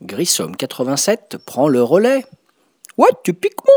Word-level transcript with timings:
Grissom 0.00 0.52
87 0.56 1.36
prend 1.44 1.68
le 1.68 1.82
relais. 1.82 2.24
Ouais, 2.96 3.08
tu 3.22 3.34
piques 3.34 3.52
mon 3.66 3.74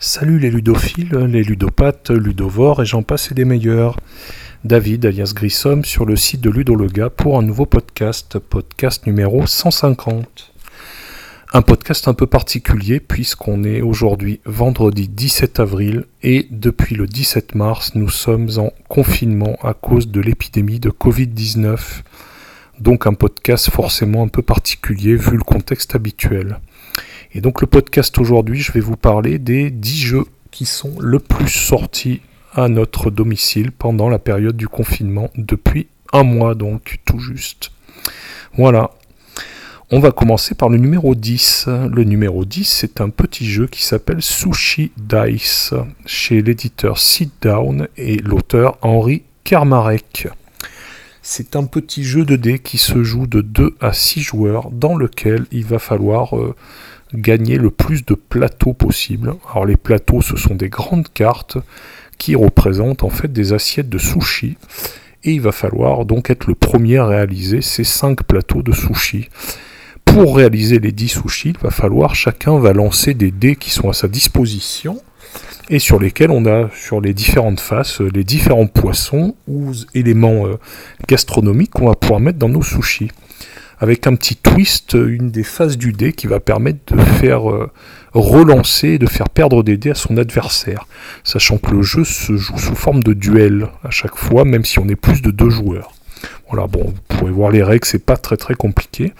Salut 0.00 0.38
les 0.38 0.50
ludophiles, 0.50 1.14
les 1.14 1.44
ludopathes, 1.44 2.10
ludovores 2.10 2.82
et 2.82 2.86
j'en 2.86 3.02
passe 3.02 3.30
et 3.30 3.34
des 3.34 3.44
meilleurs. 3.44 3.96
David 4.68 5.06
alias 5.06 5.32
Grissom 5.34 5.82
sur 5.82 6.04
le 6.04 6.14
site 6.14 6.42
de 6.42 6.50
Ludologa 6.50 7.08
pour 7.08 7.38
un 7.38 7.42
nouveau 7.42 7.64
podcast, 7.64 8.38
podcast 8.38 9.06
numéro 9.06 9.46
150. 9.46 10.52
Un 11.54 11.62
podcast 11.62 12.06
un 12.06 12.12
peu 12.12 12.26
particulier 12.26 13.00
puisqu'on 13.00 13.64
est 13.64 13.80
aujourd'hui 13.80 14.40
vendredi 14.44 15.08
17 15.08 15.60
avril 15.60 16.04
et 16.22 16.48
depuis 16.50 16.96
le 16.96 17.06
17 17.06 17.54
mars 17.54 17.94
nous 17.94 18.10
sommes 18.10 18.50
en 18.58 18.70
confinement 18.90 19.56
à 19.62 19.72
cause 19.72 20.08
de 20.08 20.20
l'épidémie 20.20 20.80
de 20.80 20.90
Covid-19. 20.90 22.02
Donc 22.78 23.06
un 23.06 23.14
podcast 23.14 23.70
forcément 23.70 24.22
un 24.22 24.28
peu 24.28 24.42
particulier 24.42 25.16
vu 25.16 25.38
le 25.38 25.44
contexte 25.44 25.94
habituel. 25.94 26.60
Et 27.32 27.40
donc 27.40 27.62
le 27.62 27.66
podcast 27.66 28.18
aujourd'hui, 28.18 28.60
je 28.60 28.72
vais 28.72 28.80
vous 28.80 28.98
parler 28.98 29.38
des 29.38 29.70
10 29.70 29.96
jeux 29.96 30.24
qui 30.50 30.66
sont 30.66 30.92
le 31.00 31.20
plus 31.20 31.48
sortis 31.48 32.20
notre 32.66 33.12
domicile 33.12 33.70
pendant 33.70 34.08
la 34.08 34.18
période 34.18 34.56
du 34.56 34.66
confinement 34.66 35.30
depuis 35.36 35.86
un 36.12 36.24
mois 36.24 36.56
donc 36.56 36.98
tout 37.04 37.20
juste. 37.20 37.70
Voilà. 38.56 38.90
On 39.90 40.00
va 40.00 40.10
commencer 40.10 40.54
par 40.54 40.68
le 40.68 40.76
numéro 40.76 41.14
10. 41.14 41.68
Le 41.90 42.04
numéro 42.04 42.44
10, 42.44 42.64
c'est 42.64 43.00
un 43.00 43.08
petit 43.08 43.48
jeu 43.48 43.66
qui 43.68 43.84
s'appelle 43.84 44.20
Sushi 44.20 44.90
Dice 44.98 45.72
chez 46.04 46.42
l'éditeur 46.42 46.98
Sit 46.98 47.32
Down 47.40 47.88
et 47.96 48.16
l'auteur 48.16 48.76
Henri 48.82 49.22
Kermarek. 49.44 50.28
C'est 51.22 51.56
un 51.56 51.64
petit 51.64 52.04
jeu 52.04 52.24
de 52.24 52.36
dés 52.36 52.58
qui 52.58 52.76
se 52.76 53.02
joue 53.02 53.26
de 53.26 53.40
2 53.40 53.76
à 53.80 53.92
6 53.92 54.20
joueurs 54.20 54.70
dans 54.70 54.96
lequel 54.96 55.46
il 55.52 55.64
va 55.64 55.78
falloir 55.78 56.36
euh, 56.36 56.54
gagner 57.14 57.56
le 57.56 57.70
plus 57.70 58.04
de 58.04 58.14
plateaux 58.14 58.74
possible. 58.74 59.34
Alors 59.50 59.64
les 59.64 59.76
plateaux, 59.76 60.20
ce 60.20 60.36
sont 60.36 60.54
des 60.54 60.68
grandes 60.68 61.08
cartes 61.12 61.58
qui 62.18 62.34
représentent 62.34 63.04
en 63.04 63.10
fait 63.10 63.32
des 63.32 63.52
assiettes 63.52 63.88
de 63.88 63.98
sushi. 63.98 64.56
Et 65.24 65.32
il 65.32 65.40
va 65.40 65.52
falloir 65.52 66.04
donc 66.04 66.30
être 66.30 66.46
le 66.46 66.54
premier 66.54 66.98
à 66.98 67.06
réaliser 67.06 67.62
ces 67.62 67.84
5 67.84 68.22
plateaux 68.24 68.62
de 68.62 68.72
sushi. 68.72 69.28
Pour 70.04 70.36
réaliser 70.36 70.78
les 70.78 70.92
10 70.92 71.08
sushis, 71.08 71.50
il 71.50 71.58
va 71.58 71.70
falloir 71.70 72.14
chacun 72.14 72.58
va 72.58 72.72
lancer 72.72 73.14
des 73.14 73.30
dés 73.30 73.56
qui 73.56 73.70
sont 73.70 73.88
à 73.88 73.92
sa 73.92 74.08
disposition 74.08 75.00
et 75.70 75.78
sur 75.78 76.00
lesquels 76.00 76.30
on 76.30 76.46
a 76.46 76.70
sur 76.74 77.00
les 77.00 77.12
différentes 77.12 77.60
faces 77.60 78.00
les 78.00 78.24
différents 78.24 78.66
poissons 78.66 79.34
ou 79.46 79.72
éléments 79.94 80.46
euh, 80.46 80.58
gastronomiques 81.06 81.72
qu'on 81.72 81.88
va 81.88 81.94
pouvoir 81.94 82.20
mettre 82.20 82.38
dans 82.38 82.48
nos 82.48 82.62
sushis 82.62 83.10
avec 83.80 84.06
un 84.06 84.14
petit 84.14 84.36
twist, 84.36 84.94
une 84.94 85.30
des 85.30 85.42
phases 85.42 85.78
du 85.78 85.92
dé 85.92 86.12
qui 86.12 86.26
va 86.26 86.40
permettre 86.40 86.94
de 86.94 87.00
faire 87.00 87.50
euh, 87.50 87.70
relancer, 88.12 88.98
de 88.98 89.06
faire 89.06 89.28
perdre 89.28 89.62
des 89.62 89.76
dés 89.76 89.90
à 89.90 89.94
son 89.94 90.16
adversaire. 90.16 90.86
Sachant 91.24 91.58
que 91.58 91.70
le 91.70 91.82
jeu 91.82 92.04
se 92.04 92.36
joue 92.36 92.58
sous 92.58 92.74
forme 92.74 93.02
de 93.02 93.12
duel 93.12 93.68
à 93.84 93.90
chaque 93.90 94.16
fois, 94.16 94.44
même 94.44 94.64
si 94.64 94.78
on 94.78 94.88
est 94.88 94.96
plus 94.96 95.22
de 95.22 95.30
deux 95.30 95.50
joueurs. 95.50 95.92
Voilà, 96.50 96.66
bon, 96.66 96.84
vous 96.84 97.16
pouvez 97.16 97.30
voir 97.30 97.50
les 97.50 97.62
règles, 97.62 97.84
c'est 97.84 98.04
pas 98.04 98.16
très 98.16 98.36
très 98.36 98.54
compliqué. 98.54 99.12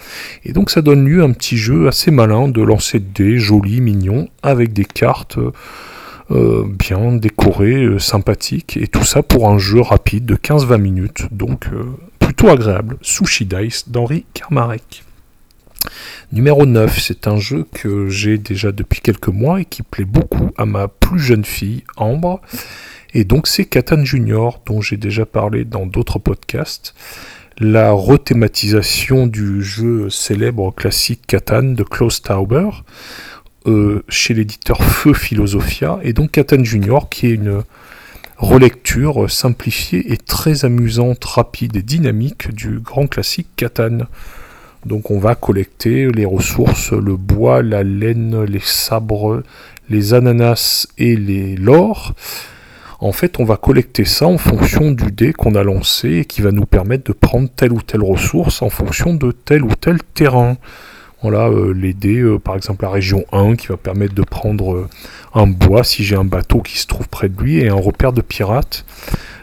Et 0.43 0.51
donc 0.51 0.71
ça 0.71 0.81
donne 0.81 1.05
lieu 1.05 1.21
à 1.21 1.25
un 1.25 1.31
petit 1.31 1.57
jeu 1.57 1.87
assez 1.87 2.11
malin 2.11 2.47
de 2.47 2.61
lancer 2.61 2.99
de 2.99 3.05
dés, 3.05 3.37
joli, 3.37 3.81
mignon, 3.81 4.29
avec 4.41 4.73
des 4.73 4.85
cartes 4.85 5.37
euh, 6.31 6.63
bien 6.67 7.13
décorées, 7.13 7.83
euh, 7.83 7.99
sympathiques, 7.99 8.77
et 8.77 8.87
tout 8.87 9.03
ça 9.03 9.23
pour 9.23 9.49
un 9.49 9.57
jeu 9.57 9.81
rapide 9.81 10.25
de 10.25 10.35
15-20 10.35 10.77
minutes. 10.77 11.23
Donc 11.31 11.67
euh, 11.73 11.85
plutôt 12.39 12.53
agréable, 12.53 12.97
Sushi 13.01 13.45
Dice 13.45 13.89
d'Henri 13.89 14.23
Kermarek. 14.33 15.03
Numéro 16.31 16.65
9, 16.65 16.97
c'est 16.97 17.27
un 17.27 17.35
jeu 17.35 17.65
que 17.73 18.07
j'ai 18.07 18.37
déjà 18.37 18.71
depuis 18.71 19.01
quelques 19.01 19.27
mois 19.27 19.59
et 19.59 19.65
qui 19.65 19.83
plaît 19.83 20.05
beaucoup 20.05 20.49
à 20.57 20.65
ma 20.65 20.87
plus 20.87 21.19
jeune 21.19 21.43
fille, 21.43 21.83
Ambre. 21.97 22.39
Et 23.13 23.25
donc 23.25 23.45
c'est 23.45 23.65
Catan 23.65 24.05
Junior, 24.05 24.61
dont 24.65 24.79
j'ai 24.79 24.95
déjà 24.95 25.25
parlé 25.25 25.65
dans 25.65 25.85
d'autres 25.85 26.17
podcasts. 26.17 26.95
La 27.57 27.91
rethématisation 27.91 29.27
du 29.27 29.61
jeu 29.61 30.09
célèbre 30.09 30.73
classique 30.73 31.27
Catan 31.27 31.63
de 31.63 31.83
Klaus 31.83 32.21
Tauber 32.21 32.69
euh, 33.65 34.01
chez 34.07 34.33
l'éditeur 34.33 34.81
Feu 34.81 35.13
Philosophia. 35.13 35.99
Et 36.03 36.13
donc 36.13 36.31
Catan 36.31 36.63
Junior 36.63 37.09
qui 37.09 37.27
est 37.27 37.31
une 37.31 37.63
relecture 38.39 39.29
simplifiée 39.29 40.13
et 40.13 40.17
très 40.17 40.65
amusante, 40.65 41.23
rapide 41.25 41.75
et 41.75 41.81
dynamique 41.81 42.53
du 42.53 42.79
grand 42.79 43.07
classique 43.07 43.49
Catan. 43.55 43.99
Donc 44.85 45.11
on 45.11 45.19
va 45.19 45.35
collecter 45.35 46.09
les 46.09 46.25
ressources, 46.25 46.93
le 46.93 47.17
bois, 47.17 47.61
la 47.61 47.83
laine, 47.83 48.43
les 48.43 48.61
sabres, 48.63 49.43
les 49.89 50.13
ananas 50.13 50.87
et 50.97 51.17
les 51.17 51.57
l'or. 51.57 52.13
En 53.01 53.11
fait, 53.11 53.39
on 53.39 53.45
va 53.45 53.57
collecter 53.57 54.05
ça 54.05 54.27
en 54.27 54.37
fonction 54.37 54.91
du 54.91 55.11
dé 55.11 55.33
qu'on 55.33 55.55
a 55.55 55.63
lancé 55.63 56.17
et 56.17 56.25
qui 56.25 56.41
va 56.41 56.51
nous 56.51 56.65
permettre 56.65 57.05
de 57.05 57.13
prendre 57.13 57.49
telle 57.49 57.73
ou 57.73 57.81
telle 57.81 58.03
ressource 58.03 58.61
en 58.61 58.69
fonction 58.69 59.13
de 59.13 59.31
tel 59.31 59.63
ou 59.63 59.73
tel 59.75 59.99
terrain. 60.13 60.57
Voilà, 61.21 61.49
euh, 61.49 61.73
les 61.73 61.93
dés, 61.93 62.19
euh, 62.19 62.39
par 62.39 62.55
exemple 62.55 62.83
la 62.85 62.91
région 62.91 63.25
1 63.33 63.57
qui 63.57 63.67
va 63.67 63.75
permettre 63.75 64.13
de 64.13 64.23
prendre 64.23 64.73
euh, 64.73 64.89
un 65.33 65.47
bois 65.47 65.83
si 65.83 66.05
j'ai 66.05 66.15
un 66.15 66.23
bateau 66.23 66.61
qui 66.61 66.77
se 66.77 66.87
trouve 66.87 67.09
près 67.09 67.27
de 67.27 67.41
lui 67.41 67.59
et 67.59 67.67
un 67.67 67.75
repère 67.75 68.13
de 68.13 68.21
pirates. 68.21 68.85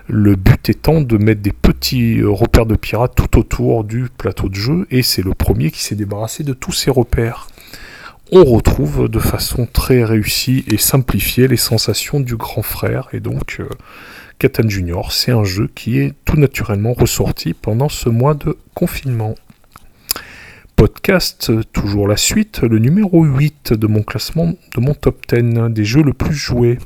Le 0.09 0.37
but 0.37 0.71
étant 0.71 1.03
de 1.03 1.19
mettre 1.19 1.43
des 1.43 1.53
petits 1.53 2.23
repères 2.23 2.65
de 2.65 2.77
pirates 2.77 3.15
tout 3.15 3.39
autour 3.39 3.85
du 3.85 4.09
plateau 4.17 4.49
de 4.49 4.55
jeu 4.55 4.87
et 4.91 5.03
c'est 5.03 5.23
le 5.23 5.35
premier 5.35 5.71
qui 5.71 5.83
s'est 5.83 5.97
débarrassé 5.97 6.45
de 6.45 6.55
tous 6.55 6.73
ces 6.73 6.91
repères. 6.91 7.49
On 8.33 8.45
retrouve 8.45 9.09
de 9.09 9.19
façon 9.19 9.69
très 9.71 10.03
réussie 10.03 10.65
et 10.69 10.79
simplifiée 10.79 11.47
les 11.47 11.57
sensations 11.57 12.21
du 12.21 12.37
grand 12.37 12.63
frère 12.63 13.09
et 13.13 13.21
donc 13.21 13.61
Catan 14.39 14.69
Junior, 14.69 15.13
c'est 15.13 15.33
un 15.33 15.45
jeu 15.45 15.69
qui 15.75 15.99
est 15.99 16.15
tout 16.25 16.37
naturellement 16.37 16.93
ressorti 16.93 17.53
pendant 17.55 17.89
ce 17.89 18.09
mois 18.09 18.35
de 18.35 18.57
confinement 18.75 19.35
podcast, 20.77 21.51
toujours 21.73 22.07
la 22.07 22.19
suite, 22.19 22.61
le 22.61 22.79
numéro 22.79 23.25
8 23.25 23.73
de 23.73 23.87
mon 23.87 24.03
classement, 24.03 24.53
de 24.75 24.81
mon 24.81 24.93
top 24.93 25.23
10 25.27 25.71
des 25.71 25.87
jeux 25.87 26.03
le 26.03 26.13
plus 26.13 26.35
joués. 26.35 26.79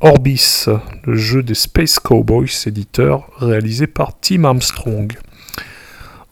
Orbis, 0.00 0.66
le 1.04 1.16
jeu 1.16 1.42
des 1.42 1.54
Space 1.54 1.98
Cowboys, 1.98 2.50
éditeur, 2.66 3.30
réalisé 3.38 3.86
par 3.86 4.20
Tim 4.20 4.44
Armstrong. 4.44 5.16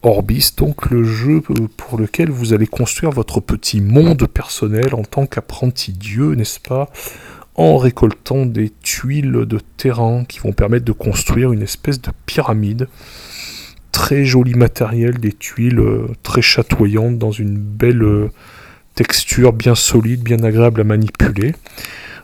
Orbis, 0.02 0.52
donc 0.56 0.90
le 0.90 1.02
jeu 1.02 1.40
pour 1.78 1.98
lequel 1.98 2.30
vous 2.30 2.52
allez 2.52 2.66
construire 2.66 3.10
votre 3.10 3.40
petit 3.40 3.80
monde 3.80 4.26
personnel 4.26 4.94
en 4.94 5.02
tant 5.02 5.24
qu'apprenti 5.24 5.92
dieu, 5.92 6.34
n'est-ce 6.34 6.60
pas? 6.60 6.90
En 7.54 7.78
récoltant 7.78 8.44
des 8.44 8.70
tuiles 8.82 9.46
de 9.46 9.58
terrain 9.78 10.24
qui 10.24 10.40
vont 10.40 10.52
permettre 10.52 10.84
de 10.84 10.92
construire 10.92 11.52
une 11.52 11.62
espèce 11.62 12.02
de 12.02 12.10
pyramide 12.26 12.86
très 13.92 14.24
joli 14.24 14.54
matériel, 14.54 15.18
des 15.18 15.32
tuiles 15.32 15.80
euh, 15.80 16.08
très 16.22 16.42
chatoyantes 16.42 17.18
dans 17.18 17.32
une 17.32 17.56
belle 17.56 18.02
euh, 18.02 18.30
texture 18.94 19.52
bien 19.52 19.74
solide, 19.74 20.22
bien 20.22 20.42
agréable 20.42 20.80
à 20.80 20.84
manipuler. 20.84 21.54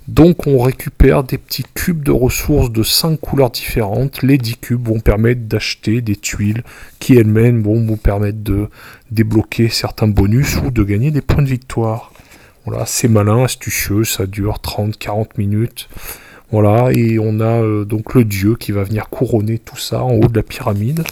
Donc 0.08 0.46
on 0.46 0.58
récupère 0.60 1.24
des 1.24 1.38
petits 1.38 1.64
cubes 1.74 2.02
de 2.02 2.10
ressources 2.10 2.70
de 2.70 2.82
5 2.82 3.18
couleurs 3.18 3.50
différentes. 3.50 4.22
Les 4.22 4.36
10 4.36 4.56
cubes 4.58 4.86
vont 4.86 5.00
permettre 5.00 5.42
d'acheter 5.42 6.02
des 6.02 6.16
tuiles 6.16 6.62
qui 6.98 7.16
elles-mêmes 7.16 7.62
vont 7.62 7.82
vous 7.82 7.96
permettre 7.96 8.42
de 8.42 8.68
débloquer 9.10 9.70
certains 9.70 10.08
bonus 10.08 10.58
ou 10.62 10.70
de 10.70 10.82
gagner 10.82 11.10
des 11.10 11.22
points 11.22 11.42
de 11.42 11.48
victoire. 11.48 12.12
Voilà, 12.66 12.84
c'est 12.86 13.08
malin, 13.08 13.44
astucieux, 13.44 14.04
ça 14.04 14.26
dure 14.26 14.58
30-40 14.62 15.38
minutes. 15.38 15.88
Voilà, 16.50 16.90
et 16.92 17.18
on 17.18 17.40
a 17.40 17.62
euh, 17.62 17.84
donc 17.84 18.14
le 18.14 18.24
dieu 18.24 18.56
qui 18.56 18.72
va 18.72 18.84
venir 18.84 19.08
couronner 19.08 19.58
tout 19.58 19.78
ça 19.78 20.02
en 20.02 20.12
haut 20.12 20.28
de 20.28 20.36
la 20.36 20.42
pyramide 20.42 21.02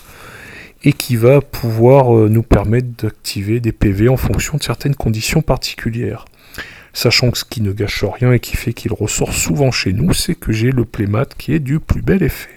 et 0.85 0.93
qui 0.93 1.17
va 1.17 1.41
pouvoir 1.41 2.17
euh, 2.17 2.29
nous 2.29 2.43
permettre 2.43 2.89
d'activer 3.03 3.61
des 3.61 3.73
PV 3.73 4.09
en 4.09 4.17
fonction 4.17 4.59
de 4.59 4.63
certaines 4.63 4.95
conditions 4.95 5.43
particulières. 5.43 6.25
Sachant 6.93 7.31
que 7.31 7.39
ce 7.39 7.45
qui 7.45 7.63
ne 7.63 7.73
gâche 7.73 8.05
rien 8.05 8.33
et 8.33 8.41
qui 8.41 8.57
fait 8.57 8.75
qu'il 8.75 8.93
ressort 8.93 9.33
souvent 9.33 9.71
chez 9.71 9.93
nous, 9.93 10.13
c'est 10.13 10.35
que 10.35 10.53
j'ai 10.53 10.71
le 10.71 10.85
playmat 10.85 11.27
qui 11.39 11.55
est 11.55 11.59
du 11.59 11.81
plus 11.81 12.03
bel 12.03 12.23
effet. 12.23 12.51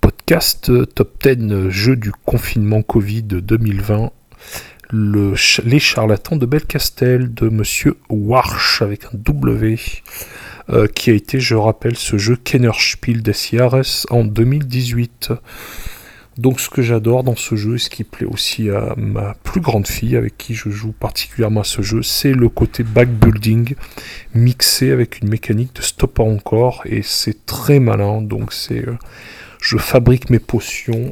Podcast 0.00 0.68
euh, 0.68 0.84
Top 0.84 1.22
10 1.22 1.70
jeux 1.70 1.96
du 1.96 2.12
confinement 2.26 2.82
Covid 2.82 3.22
2020. 3.22 4.10
le, 4.90 5.34
Les 5.64 5.78
charlatans 5.78 6.36
de 6.36 6.44
Belcastel 6.44 7.32
de 7.32 7.48
Monsieur 7.48 7.96
Warsh 8.10 8.82
avec 8.82 9.04
un 9.06 9.10
W, 9.14 9.78
euh, 10.70 10.86
qui 10.88 11.10
a 11.10 11.14
été, 11.14 11.40
je 11.40 11.54
rappelle, 11.54 11.96
ce 11.96 12.18
jeu 12.18 12.36
Kennerspiel 12.36 13.22
des 13.22 13.32
Jahres 13.32 14.06
en 14.10 14.24
2018. 14.24 15.32
Donc 16.38 16.60
ce 16.60 16.70
que 16.70 16.80
j'adore 16.80 17.24
dans 17.24 17.36
ce 17.36 17.56
jeu, 17.56 17.74
et 17.74 17.78
ce 17.78 17.90
qui 17.90 18.04
plaît 18.04 18.26
aussi 18.26 18.70
à 18.70 18.94
ma 18.96 19.34
plus 19.42 19.60
grande 19.60 19.86
fille 19.86 20.16
avec 20.16 20.38
qui 20.38 20.54
je 20.54 20.70
joue 20.70 20.92
particulièrement 20.92 21.60
à 21.60 21.64
ce 21.64 21.82
jeu, 21.82 22.02
c'est 22.02 22.32
le 22.32 22.48
côté 22.48 22.84
backbuilding 22.84 23.74
mixé 24.34 24.92
avec 24.92 25.20
une 25.20 25.28
mécanique 25.28 25.76
de 25.76 25.82
stop 25.82 26.20
encore 26.20 26.82
et 26.86 27.02
c'est 27.02 27.44
très 27.44 27.80
malin. 27.80 28.22
Donc 28.22 28.54
c'est, 28.54 28.88
euh, 28.88 28.96
je 29.60 29.76
fabrique 29.76 30.30
mes 30.30 30.38
potions, 30.38 31.10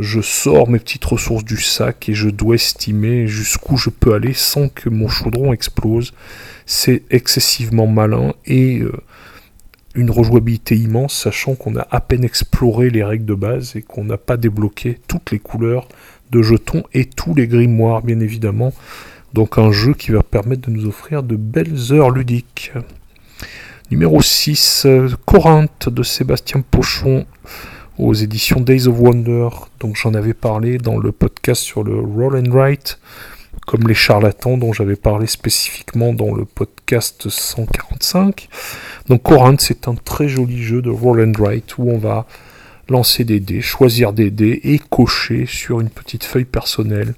je 0.00 0.20
sors 0.20 0.68
mes 0.68 0.80
petites 0.80 1.04
ressources 1.04 1.44
du 1.44 1.60
sac 1.60 2.08
et 2.08 2.14
je 2.14 2.28
dois 2.28 2.56
estimer 2.56 3.28
jusqu'où 3.28 3.76
je 3.76 3.90
peux 3.90 4.14
aller 4.14 4.32
sans 4.34 4.68
que 4.68 4.88
mon 4.88 5.08
chaudron 5.08 5.52
explose. 5.52 6.12
C'est 6.66 7.04
excessivement 7.10 7.86
malin 7.86 8.32
et 8.46 8.80
euh, 8.80 8.92
une 9.94 10.10
rejouabilité 10.10 10.76
immense, 10.76 11.14
sachant 11.14 11.54
qu'on 11.54 11.76
a 11.76 11.86
à 11.90 12.00
peine 12.00 12.24
exploré 12.24 12.90
les 12.90 13.02
règles 13.02 13.24
de 13.24 13.34
base 13.34 13.76
et 13.76 13.82
qu'on 13.82 14.04
n'a 14.04 14.18
pas 14.18 14.36
débloqué 14.36 14.98
toutes 15.08 15.30
les 15.32 15.38
couleurs 15.38 15.88
de 16.30 16.42
jetons 16.42 16.84
et 16.94 17.06
tous 17.06 17.34
les 17.34 17.48
grimoires, 17.48 18.02
bien 18.02 18.20
évidemment. 18.20 18.72
Donc 19.34 19.58
un 19.58 19.72
jeu 19.72 19.94
qui 19.94 20.12
va 20.12 20.22
permettre 20.22 20.68
de 20.68 20.70
nous 20.70 20.86
offrir 20.86 21.22
de 21.22 21.36
belles 21.36 21.92
heures 21.92 22.10
ludiques. 22.10 22.72
Numéro 23.90 24.22
6, 24.22 24.86
Corinthe 25.26 25.88
de 25.88 26.02
Sébastien 26.02 26.62
Pochon 26.68 27.26
aux 27.98 28.14
éditions 28.14 28.60
Days 28.60 28.86
of 28.86 28.98
Wonder. 28.98 29.48
Donc 29.80 29.96
j'en 29.96 30.14
avais 30.14 30.34
parlé 30.34 30.78
dans 30.78 30.98
le 30.98 31.10
podcast 31.10 31.62
sur 31.62 31.82
le 31.82 31.98
Roll 31.98 32.36
and 32.36 32.50
Write 32.50 32.98
comme 33.66 33.86
les 33.86 33.94
charlatans 33.94 34.56
dont 34.56 34.72
j'avais 34.72 34.96
parlé 34.96 35.26
spécifiquement 35.26 36.12
dans 36.12 36.34
le 36.34 36.44
podcast 36.44 37.28
145. 37.28 38.48
Donc 39.10 39.24
Corinth, 39.24 39.60
c'est 39.60 39.88
un 39.88 39.96
très 39.96 40.28
joli 40.28 40.62
jeu 40.62 40.82
de 40.82 40.88
roll 40.88 41.20
and 41.20 41.32
write 41.42 41.78
où 41.78 41.90
on 41.90 41.98
va 41.98 42.26
lancer 42.88 43.24
des 43.24 43.40
dés, 43.40 43.60
choisir 43.60 44.12
des 44.12 44.30
dés 44.30 44.60
et 44.62 44.78
cocher 44.78 45.46
sur 45.46 45.80
une 45.80 45.90
petite 45.90 46.22
feuille 46.22 46.44
personnelle. 46.44 47.14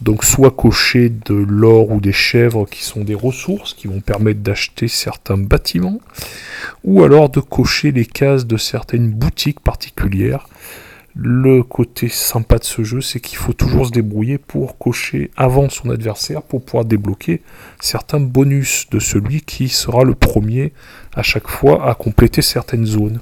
Donc 0.00 0.24
soit 0.24 0.50
cocher 0.50 1.10
de 1.10 1.34
l'or 1.34 1.92
ou 1.92 2.00
des 2.00 2.12
chèvres 2.12 2.66
qui 2.68 2.82
sont 2.82 3.04
des 3.04 3.14
ressources 3.14 3.74
qui 3.74 3.86
vont 3.86 4.00
permettre 4.00 4.40
d'acheter 4.40 4.88
certains 4.88 5.36
bâtiments, 5.36 6.00
ou 6.82 7.04
alors 7.04 7.28
de 7.28 7.38
cocher 7.38 7.92
les 7.92 8.06
cases 8.06 8.44
de 8.44 8.56
certaines 8.56 9.08
boutiques 9.08 9.60
particulières 9.60 10.48
le 11.16 11.62
côté 11.62 12.08
sympa 12.08 12.58
de 12.58 12.64
ce 12.64 12.82
jeu, 12.82 13.00
c'est 13.00 13.20
qu'il 13.20 13.38
faut 13.38 13.52
toujours 13.52 13.86
se 13.86 13.92
débrouiller 13.92 14.36
pour 14.38 14.78
cocher 14.78 15.30
avant 15.36 15.68
son 15.68 15.90
adversaire 15.90 16.42
pour 16.42 16.64
pouvoir 16.64 16.84
débloquer 16.84 17.40
certains 17.80 18.18
bonus 18.18 18.88
de 18.90 18.98
celui 18.98 19.40
qui 19.40 19.68
sera 19.68 20.02
le 20.02 20.16
premier 20.16 20.72
à 21.14 21.22
chaque 21.22 21.48
fois 21.48 21.88
à 21.88 21.94
compléter 21.94 22.42
certaines 22.42 22.86
zones. 22.86 23.20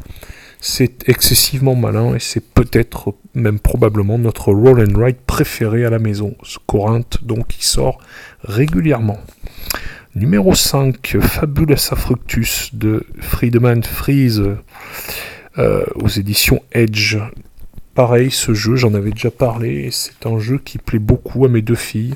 C'est 0.61 1.09
excessivement 1.09 1.75
malin 1.75 2.15
et 2.15 2.21
c'est 2.21 2.41
peut-être 2.41 3.15
même 3.35 3.59
probablement 3.59 4.17
notre 4.17 4.53
roll 4.53 4.81
and 4.81 4.97
ride 4.97 5.17
préféré 5.27 5.85
à 5.85 5.91
la 5.91 5.99
maison. 5.99 6.37
Corinthe 6.67 7.19
donc 7.25 7.49
qui 7.49 7.67
sort 7.67 7.99
régulièrement. 8.45 9.19
Numéro 10.15 10.55
5, 10.55 11.17
Fabulous 11.21 11.97
Fructus 11.97 12.71
de 12.75 13.05
Friedman 13.19 13.83
Freeze 13.83 14.43
euh, 15.59 15.85
aux 15.95 16.09
éditions 16.09 16.63
Edge. 16.73 17.17
Pareil, 17.95 18.31
ce 18.31 18.55
jeu, 18.55 18.77
j'en 18.77 18.95
avais 18.95 19.11
déjà 19.11 19.31
parlé, 19.31 19.91
c'est 19.91 20.27
un 20.27 20.39
jeu 20.39 20.59
qui 20.59 20.79
plaît 20.79 20.99
beaucoup 20.99 21.45
à 21.45 21.49
mes 21.49 21.63
deux 21.63 21.75
filles. 21.75 22.15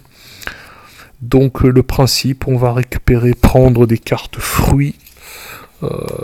Donc 1.20 1.62
le 1.62 1.82
principe, 1.82 2.46
on 2.46 2.56
va 2.56 2.72
récupérer, 2.72 3.32
prendre 3.32 3.87
des 3.87 3.99
cartes 3.99 4.37
fruits, 4.38 4.94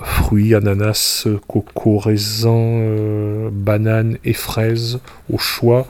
fruits, 0.03 0.55
ananas, 0.55 1.27
coco, 1.47 1.99
raisin, 1.99 2.51
euh, 2.51 3.51
banane 3.53 4.19
et 4.25 4.33
fraises 4.33 5.01
au 5.33 5.39
choix. 5.39 5.87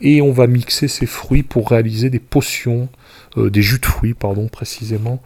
Et 0.00 0.22
on 0.22 0.32
va 0.32 0.46
mixer 0.46 0.88
ces 0.88 1.06
fruits 1.06 1.42
pour 1.42 1.70
réaliser 1.70 2.08
des 2.08 2.18
potions, 2.18 2.88
des 3.36 3.60
jus 3.60 3.78
de 3.78 3.86
fruits, 3.86 4.14
pardon, 4.14 4.48
précisément. 4.48 5.22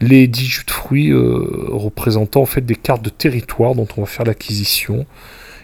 Les 0.00 0.26
10 0.26 0.44
jus 0.44 0.64
de 0.66 0.72
fruits 0.72 1.12
représentant 1.12 2.42
en 2.42 2.46
fait 2.46 2.62
des 2.62 2.74
cartes 2.74 3.02
de 3.02 3.10
territoire 3.10 3.76
dont 3.76 3.86
on 3.96 4.00
va 4.00 4.06
faire 4.08 4.26
l'acquisition. 4.26 5.06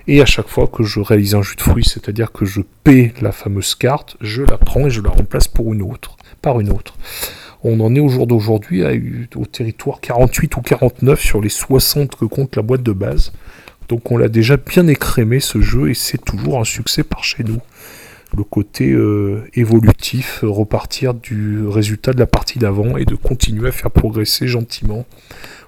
Et 0.07 0.21
à 0.21 0.27
chaque 0.27 0.49
fois 0.49 0.67
que 0.67 0.83
je 0.83 1.01
réalise 1.01 1.35
un 1.35 1.43
jus 1.43 1.57
de 1.57 1.63
fruits, 1.63 1.85
c'est-à-dire 1.85 2.31
que 2.31 2.45
je 2.45 2.61
paie 2.85 3.15
la 3.23 3.33
fameuse 3.33 3.75
carte, 3.75 4.17
je 4.21 4.43
la 4.43 4.59
prends 4.59 4.87
et 4.87 4.91
je 4.91 5.01
la 5.01 5.11
remplace 5.11 5.49
pour 5.49 5.73
une 5.73 5.83
autre, 5.83 6.17
par 6.43 6.61
une 6.61 6.71
autre. 6.71 6.95
On 7.65 7.81
en 7.81 7.95
est 7.95 8.01
au 8.01 8.09
jour 8.09 8.27
d'aujourd'hui 8.27 8.85
au 9.35 9.47
territoire 9.47 10.01
48 10.01 10.57
ou 10.57 10.61
49 10.61 11.21
sur 11.21 11.41
les 11.41 11.49
60 11.49 12.15
que 12.15 12.25
compte 12.27 12.57
la 12.57 12.63
boîte 12.63 12.83
de 12.83 12.93
base. 12.93 13.33
Donc 13.89 14.13
on 14.13 14.17
l'a 14.17 14.29
déjà 14.29 14.57
bien 14.57 14.87
écrémé 14.87 15.41
ce 15.41 15.61
jeu 15.61 15.91
et 15.91 15.95
c'est 15.95 16.23
toujours 16.23 16.61
un 16.61 16.65
succès 16.65 17.03
par 17.03 17.25
chez 17.25 17.43
nous. 17.43 17.61
Le 18.37 18.43
côté 18.43 18.91
euh, 18.91 19.49
évolutif, 19.55 20.41
repartir 20.43 21.15
du 21.15 21.67
résultat 21.67 22.13
de 22.13 22.19
la 22.19 22.27
partie 22.27 22.59
d'avant 22.59 22.97
et 22.97 23.05
de 23.05 23.15
continuer 23.15 23.69
à 23.69 23.73
faire 23.73 23.91
progresser 23.91 24.47
gentiment 24.47 25.07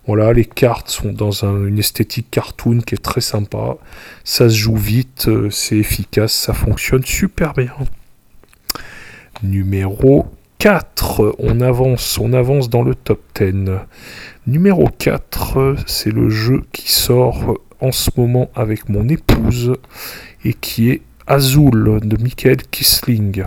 voilà, 0.07 0.33
les 0.33 0.45
cartes 0.45 0.89
sont 0.89 1.13
dans 1.13 1.45
une 1.45 1.81
esthétique 1.81 2.31
cartoon 2.31 2.81
qui 2.81 2.95
est 2.95 3.03
très 3.03 3.21
sympa. 3.21 3.77
Ça 4.23 4.49
se 4.49 4.55
joue 4.55 4.77
vite, 4.77 5.27
euh, 5.27 5.51
c'est 5.51 5.77
efficace, 5.77 6.33
ça 6.33 6.53
fonctionne 6.53 7.05
super 7.05 7.55
bien. 7.55 7.73
Numéro 9.43 10.27
4, 10.59 11.37
on 11.39 11.61
avance, 11.61 12.19
on 12.19 12.33
avance 12.33 12.71
dans 12.71 12.83
le 12.83 12.95
top 12.95 13.21
10. 13.39 13.71
Numéro 14.47 14.89
4, 14.99 15.77
c'est 15.87 16.11
le 16.11 16.31
jeu 16.31 16.63
qui 16.73 16.91
sort 16.91 17.59
en 17.81 17.93
ce 17.93 18.11
moment 18.17 18.49
avec 18.55 18.89
mon 18.89 19.09
épouse 19.09 19.75
et 20.45 20.55
qui 20.55 20.91
est 20.91 21.03
Azul 21.27 22.01
de 22.03 22.23
Michael 22.23 22.59
Kisling. 22.71 23.45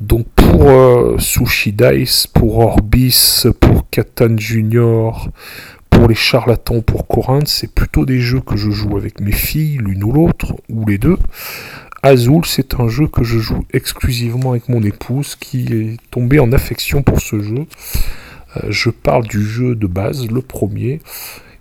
Donc 0.00 0.26
pour 0.34 0.68
euh, 0.68 1.16
Sushi 1.18 1.72
Dice, 1.72 2.26
pour 2.26 2.58
Orbis, 2.58 3.44
pour 3.60 3.88
Catan 3.88 4.36
Junior, 4.36 5.30
pour 5.88 6.08
les 6.08 6.14
charlatans, 6.14 6.82
pour 6.82 7.06
Corinth, 7.06 7.46
c'est 7.46 7.72
plutôt 7.72 8.04
des 8.04 8.18
jeux 8.18 8.40
que 8.40 8.56
je 8.56 8.70
joue 8.70 8.96
avec 8.96 9.20
mes 9.20 9.32
filles, 9.32 9.78
l'une 9.78 10.02
ou 10.02 10.12
l'autre, 10.12 10.54
ou 10.68 10.84
les 10.86 10.98
deux. 10.98 11.18
Azul, 12.02 12.44
c'est 12.44 12.74
un 12.80 12.88
jeu 12.88 13.06
que 13.06 13.22
je 13.22 13.38
joue 13.38 13.64
exclusivement 13.72 14.52
avec 14.52 14.68
mon 14.68 14.82
épouse 14.82 15.36
qui 15.36 15.66
est 15.72 15.96
tombée 16.10 16.40
en 16.40 16.52
affection 16.52 17.02
pour 17.02 17.20
ce 17.20 17.40
jeu. 17.40 17.66
Euh, 18.56 18.66
je 18.70 18.90
parle 18.90 19.26
du 19.26 19.42
jeu 19.42 19.74
de 19.74 19.86
base, 19.86 20.30
le 20.30 20.42
premier, 20.42 21.00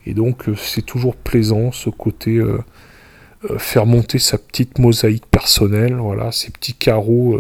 et 0.06 0.14
donc 0.14 0.50
euh, 0.50 0.56
c'est 0.56 0.86
toujours 0.86 1.16
plaisant 1.16 1.72
ce 1.72 1.90
côté 1.90 2.42
faire 3.58 3.88
monter 3.88 4.20
sa 4.20 4.38
petite 4.38 4.78
mosaïque 4.78 5.26
personnelle, 5.26 5.96
voilà, 5.96 6.32
ces 6.32 6.52
petits 6.52 6.76
carreaux 6.76 7.40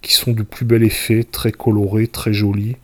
qui 0.00 0.14
sont 0.14 0.32
du 0.32 0.44
plus 0.44 0.64
bel 0.64 0.82
effet, 0.82 1.24
très 1.24 1.52
colorés, 1.52 2.06
très 2.06 2.32
jolis. 2.32 2.76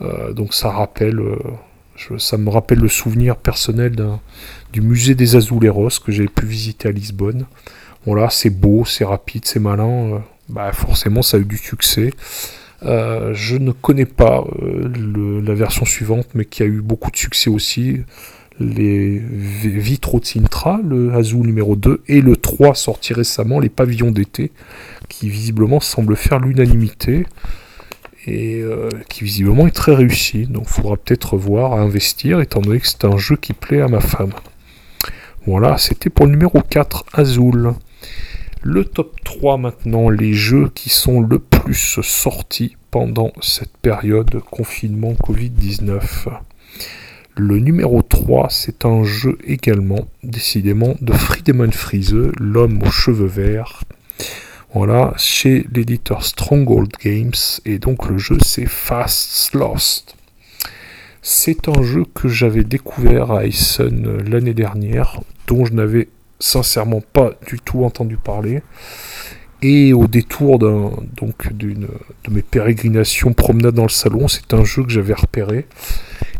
Euh, 0.00 0.32
donc 0.32 0.54
ça 0.54 0.70
rappelle, 0.70 1.18
euh, 1.18 2.18
ça 2.18 2.36
me 2.36 2.50
rappelle 2.50 2.78
le 2.78 2.88
souvenir 2.88 3.36
personnel 3.36 3.96
du 4.72 4.80
musée 4.80 5.14
des 5.14 5.36
Azuleros 5.36 5.90
que 6.04 6.12
j'ai 6.12 6.26
pu 6.26 6.46
visiter 6.46 6.88
à 6.88 6.92
Lisbonne. 6.92 7.46
Voilà, 8.06 8.30
c'est 8.30 8.50
beau, 8.50 8.84
c'est 8.84 9.04
rapide, 9.04 9.44
c'est 9.44 9.60
malin. 9.60 10.14
Euh, 10.14 10.18
bah 10.48 10.72
forcément, 10.72 11.22
ça 11.22 11.36
a 11.36 11.40
eu 11.40 11.44
du 11.44 11.58
succès. 11.58 12.12
je 12.82 13.56
ne 13.56 13.72
connais 13.72 14.06
pas 14.06 14.44
la 14.94 15.54
version 15.54 15.84
suivante, 15.84 16.26
mais 16.34 16.44
qui 16.44 16.62
a 16.62 16.66
eu 16.66 16.80
beaucoup 16.80 17.10
de 17.10 17.16
succès 17.16 17.50
aussi. 17.50 18.00
Les 18.60 19.18
vitraux 19.18 20.20
de 20.20 20.24
Sintra, 20.24 20.80
le 20.82 21.12
Azul 21.14 21.46
numéro 21.46 21.76
2, 21.76 22.02
et 22.08 22.20
le 22.20 22.36
3 22.36 22.74
sorti 22.74 23.12
récemment, 23.12 23.60
les 23.60 23.68
pavillons 23.68 24.10
d'été, 24.10 24.50
qui 25.08 25.28
visiblement 25.28 25.80
semble 25.80 26.16
faire 26.16 26.40
l'unanimité 26.40 27.26
et 28.26 28.60
euh, 28.62 28.88
qui 29.08 29.24
visiblement 29.24 29.66
est 29.66 29.74
très 29.74 29.94
réussi. 29.94 30.46
Donc 30.46 30.64
il 30.66 30.72
faudra 30.72 30.96
peut-être 30.96 31.36
voir 31.36 31.72
à 31.72 31.80
investir 31.80 32.40
étant 32.40 32.60
donné 32.60 32.80
que 32.80 32.86
c'est 32.86 33.04
un 33.04 33.16
jeu 33.16 33.36
qui 33.36 33.52
plaît 33.52 33.80
à 33.80 33.88
ma 33.88 34.00
femme. 34.00 34.32
Voilà, 35.46 35.78
c'était 35.78 36.10
pour 36.10 36.26
le 36.26 36.32
numéro 36.32 36.60
4, 36.60 37.04
Azul. 37.14 37.72
Le 38.62 38.84
top 38.84 39.16
3 39.24 39.56
maintenant, 39.56 40.10
les 40.10 40.34
jeux 40.34 40.68
qui 40.74 40.90
sont 40.90 41.20
le 41.20 41.38
plus 41.38 42.00
sortis 42.02 42.76
pendant 42.90 43.32
cette 43.40 43.76
période 43.76 44.40
confinement 44.50 45.12
Covid-19. 45.12 46.40
Le 47.36 47.60
numéro 47.60 48.02
3, 48.02 48.48
c'est 48.50 48.84
un 48.84 49.04
jeu 49.04 49.38
également, 49.46 50.08
décidément, 50.24 50.96
de 51.00 51.12
Friedemann 51.12 51.72
Friese, 51.72 52.32
l'homme 52.40 52.82
aux 52.82 52.90
cheveux 52.90 53.28
verts. 53.28 53.84
Voilà, 54.74 55.14
chez 55.16 55.64
l'éditeur 55.72 56.24
Stronghold 56.24 56.90
Games. 57.00 57.30
Et 57.64 57.78
donc 57.78 58.08
le 58.08 58.18
jeu 58.18 58.38
c'est 58.44 58.66
Fast 58.66 59.54
Lost. 59.54 60.16
C'est 61.22 61.68
un 61.68 61.82
jeu 61.82 62.04
que 62.12 62.28
j'avais 62.28 62.64
découvert 62.64 63.30
à 63.30 63.46
Essen 63.46 64.18
l'année 64.28 64.54
dernière, 64.54 65.20
dont 65.46 65.64
je 65.64 65.74
n'avais 65.74 66.08
sincèrement 66.40 67.00
pas 67.00 67.32
du 67.46 67.58
tout 67.60 67.84
entendu 67.84 68.16
parler, 68.16 68.62
Et 69.60 69.92
au 69.92 70.06
détour 70.06 70.58
donc 70.60 71.52
d'une 71.52 71.88
de 72.24 72.30
mes 72.30 72.42
pérégrinations 72.42 73.32
promenades 73.32 73.74
dans 73.74 73.82
le 73.82 73.88
salon, 73.88 74.28
c'est 74.28 74.54
un 74.54 74.64
jeu 74.64 74.84
que 74.84 74.90
j'avais 74.90 75.14
repéré. 75.14 75.66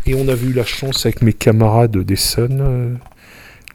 Et 0.06 0.14
on 0.14 0.28
avait 0.28 0.46
eu 0.46 0.52
la 0.52 0.64
chance 0.64 1.04
avec 1.04 1.20
mes 1.20 1.32
camarades 1.32 1.98
d'Essen, 1.98 2.60
euh, 2.60 2.94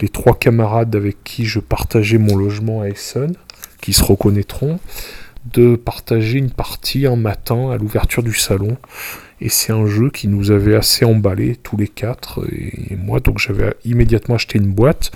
les 0.01 0.09
trois 0.09 0.37
camarades 0.37 0.95
avec 0.95 1.23
qui 1.23 1.45
je 1.45 1.59
partageais 1.59 2.17
mon 2.17 2.35
logement 2.37 2.81
à 2.81 2.87
Essen, 2.87 3.35
qui 3.81 3.93
se 3.93 4.03
reconnaîtront, 4.03 4.79
de 5.51 5.75
partager 5.75 6.39
une 6.39 6.51
partie 6.51 7.05
un 7.05 7.17
matin 7.17 7.69
à 7.71 7.77
l'ouverture 7.77 8.23
du 8.23 8.33
salon. 8.33 8.77
Et 9.41 9.49
c'est 9.49 9.73
un 9.73 9.85
jeu 9.85 10.09
qui 10.09 10.29
nous 10.29 10.51
avait 10.51 10.75
assez 10.75 11.03
emballé 11.03 11.57
tous 11.57 11.75
les 11.75 11.89
quatre. 11.89 12.47
Et 12.51 12.95
moi, 12.95 13.19
donc 13.19 13.39
j'avais 13.39 13.73
immédiatement 13.83 14.35
acheté 14.35 14.57
une 14.57 14.71
boîte. 14.71 15.11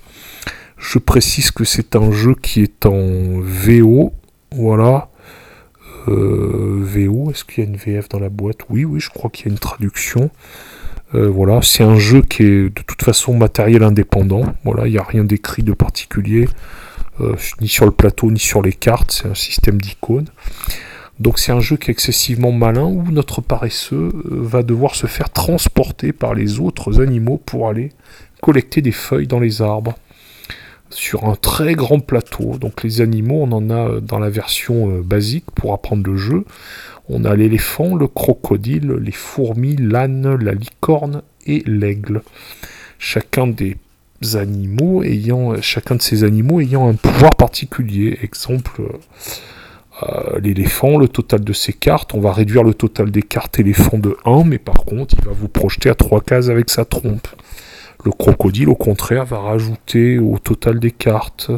Je 0.78 1.00
précise 1.00 1.52
que 1.52 1.64
c'est 1.64 1.96
un 1.96 2.12
jeu 2.12 2.36
qui 2.36 2.62
est 2.62 2.86
en 2.86 3.40
VO. 3.42 4.14
Voilà. 4.52 5.10
Euh, 6.08 6.80
VO, 6.82 7.32
est-ce 7.32 7.44
qu'il 7.44 7.64
y 7.64 7.68
a 7.68 7.70
une 7.70 7.76
VF 7.76 8.10
dans 8.10 8.20
la 8.20 8.30
boîte? 8.30 8.60
Oui, 8.70 8.86
oui, 8.86 9.00
je 9.00 9.10
crois 9.10 9.30
qu'il 9.30 9.48
y 9.48 9.50
a 9.50 9.52
une 9.52 9.60
traduction. 9.60 10.30
Euh, 11.16 11.30
voilà, 11.30 11.62
c'est 11.62 11.84
un 11.84 11.98
jeu 11.98 12.22
qui 12.22 12.44
est 12.44 12.64
de 12.64 12.82
toute 12.86 13.02
façon 13.02 13.36
matériel 13.36 13.84
indépendant. 13.84 14.44
Voilà, 14.64 14.88
il 14.88 14.92
n'y 14.92 14.98
a 14.98 15.04
rien 15.04 15.24
d'écrit 15.24 15.64
de 15.64 15.74
particulier, 15.74 16.48
euh, 17.22 17.36
ni 17.60 17.68
sur 17.68 17.86
le 17.86 17.92
plateau, 17.92 18.32
ni 18.32 18.40
sur 18.40 18.62
les 18.62 18.74
cartes. 18.74 19.12
C'est 19.12 19.28
un 19.28 19.36
système 19.36 19.82
d'icônes. 19.82 20.28
Donc 21.20 21.40
c'est 21.40 21.52
un 21.52 21.60
jeu 21.60 21.78
qui 21.78 21.90
est 21.90 21.94
excessivement 21.94 22.52
malin 22.52 22.86
où 22.86 23.10
notre 23.10 23.42
paresseux 23.42 24.12
va 24.26 24.62
devoir 24.62 24.94
se 24.94 25.08
faire 25.08 25.32
transporter 25.32 26.14
par 26.14 26.36
les 26.36 26.60
autres 26.60 27.02
animaux 27.02 27.42
pour 27.44 27.68
aller 27.68 27.92
collecter 28.42 28.82
des 28.82 28.92
feuilles 28.92 29.26
dans 29.26 29.40
les 29.40 29.64
arbres 29.64 29.96
sur 30.90 31.26
un 31.26 31.36
très 31.36 31.76
grand 31.76 32.00
plateau. 32.00 32.58
Donc 32.58 32.84
les 32.84 33.02
animaux, 33.02 33.44
on 33.44 33.52
en 33.52 33.70
a 33.70 34.00
dans 34.00 34.20
la 34.20 34.30
version 34.30 34.90
euh, 34.90 35.02
basique 35.02 35.46
pour 35.56 35.74
apprendre 35.74 36.10
le 36.10 36.18
jeu. 36.18 36.46
On 37.10 37.26
a 37.26 37.36
l'éléphant, 37.36 37.96
le 37.96 38.08
crocodile, 38.08 38.92
les 39.02 39.12
fourmis, 39.12 39.76
l'âne, 39.78 40.36
la 40.36 40.54
licorne 40.54 41.22
et 41.46 41.64
l'aigle. 41.66 42.22
Chacun 43.00 43.48
chacun 45.62 45.96
de 45.96 46.02
ces 46.02 46.24
animaux 46.24 46.60
ayant 46.60 46.90
un 46.90 46.96
pouvoir 46.96 47.36
particulier. 47.36 48.18
Exemple, 48.24 48.82
euh, 50.04 50.40
l'éléphant, 50.40 50.98
le 50.98 51.08
total 51.08 51.44
de 51.44 51.54
ses 51.54 51.74
cartes, 51.74 52.14
on 52.14 52.20
va 52.20 52.34
réduire 52.34 52.64
le 52.64 52.74
total 52.74 53.10
des 53.10 53.22
cartes 53.22 53.60
éléphant 53.60 53.98
de 53.98 54.18
1, 54.26 54.44
mais 54.44 54.58
par 54.58 54.86
contre, 54.86 55.16
il 55.18 55.26
va 55.26 55.32
vous 55.32 55.48
projeter 55.48 55.90
à 55.90 55.96
3 55.96 56.22
cases 56.22 56.50
avec 56.50 56.70
sa 56.70 56.86
trompe. 56.86 57.28
Le 58.06 58.12
crocodile, 58.12 58.70
au 58.70 58.76
contraire, 58.76 59.26
va 59.26 59.40
rajouter 59.40 60.20
au 60.20 60.38
total 60.38 60.80
des 60.80 60.92
cartes. 60.92 61.52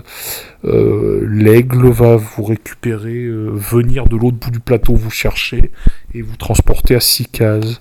Euh, 0.66 1.28
l'aigle 1.30 1.90
va 1.90 2.16
vous 2.16 2.44
récupérer, 2.44 3.26
euh, 3.26 3.52
venir 3.54 4.08
de 4.08 4.16
l'autre 4.16 4.38
bout 4.38 4.52
du 4.52 4.60
plateau 4.60 4.96
vous 4.96 5.12
chercher 5.12 5.72
et 6.14 6.22
vous 6.22 6.38
transporter 6.38 6.96
à 6.96 7.00
6 7.00 7.28
cases. 7.28 7.80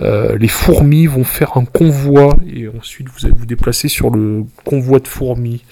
Euh, 0.00 0.36
les 0.38 0.48
fourmis 0.48 1.06
vont 1.06 1.24
faire 1.24 1.56
un 1.56 1.64
convoi 1.64 2.36
et 2.46 2.68
ensuite 2.68 3.08
vous 3.08 3.26
allez 3.26 3.34
vous 3.36 3.46
déplacer 3.46 3.88
sur 3.88 4.10
le 4.10 4.44
convoi 4.64 5.00
de 5.00 5.08
fourmis. 5.08 5.64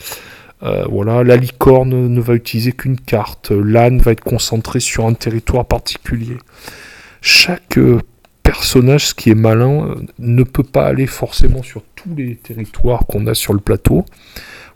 voilà, 0.90 1.22
la 1.22 1.36
licorne 1.36 2.08
ne 2.08 2.20
va 2.20 2.34
utiliser 2.34 2.72
qu'une 2.72 2.98
carte. 2.98 3.52
L'âne 3.52 4.00
va 4.00 4.12
être 4.12 4.24
concentré 4.24 4.80
sur 4.80 5.06
un 5.06 5.14
territoire 5.14 5.66
particulier. 5.66 6.38
Chaque 7.20 7.78
personnage, 8.46 9.08
ce 9.08 9.14
qui 9.14 9.30
est 9.30 9.34
malin, 9.34 9.96
ne 10.18 10.42
peut 10.44 10.62
pas 10.62 10.86
aller 10.86 11.06
forcément 11.06 11.62
sur 11.62 11.82
tous 11.96 12.14
les 12.16 12.36
territoires 12.36 13.06
qu'on 13.06 13.26
a 13.26 13.34
sur 13.34 13.52
le 13.52 13.58
plateau. 13.58 14.04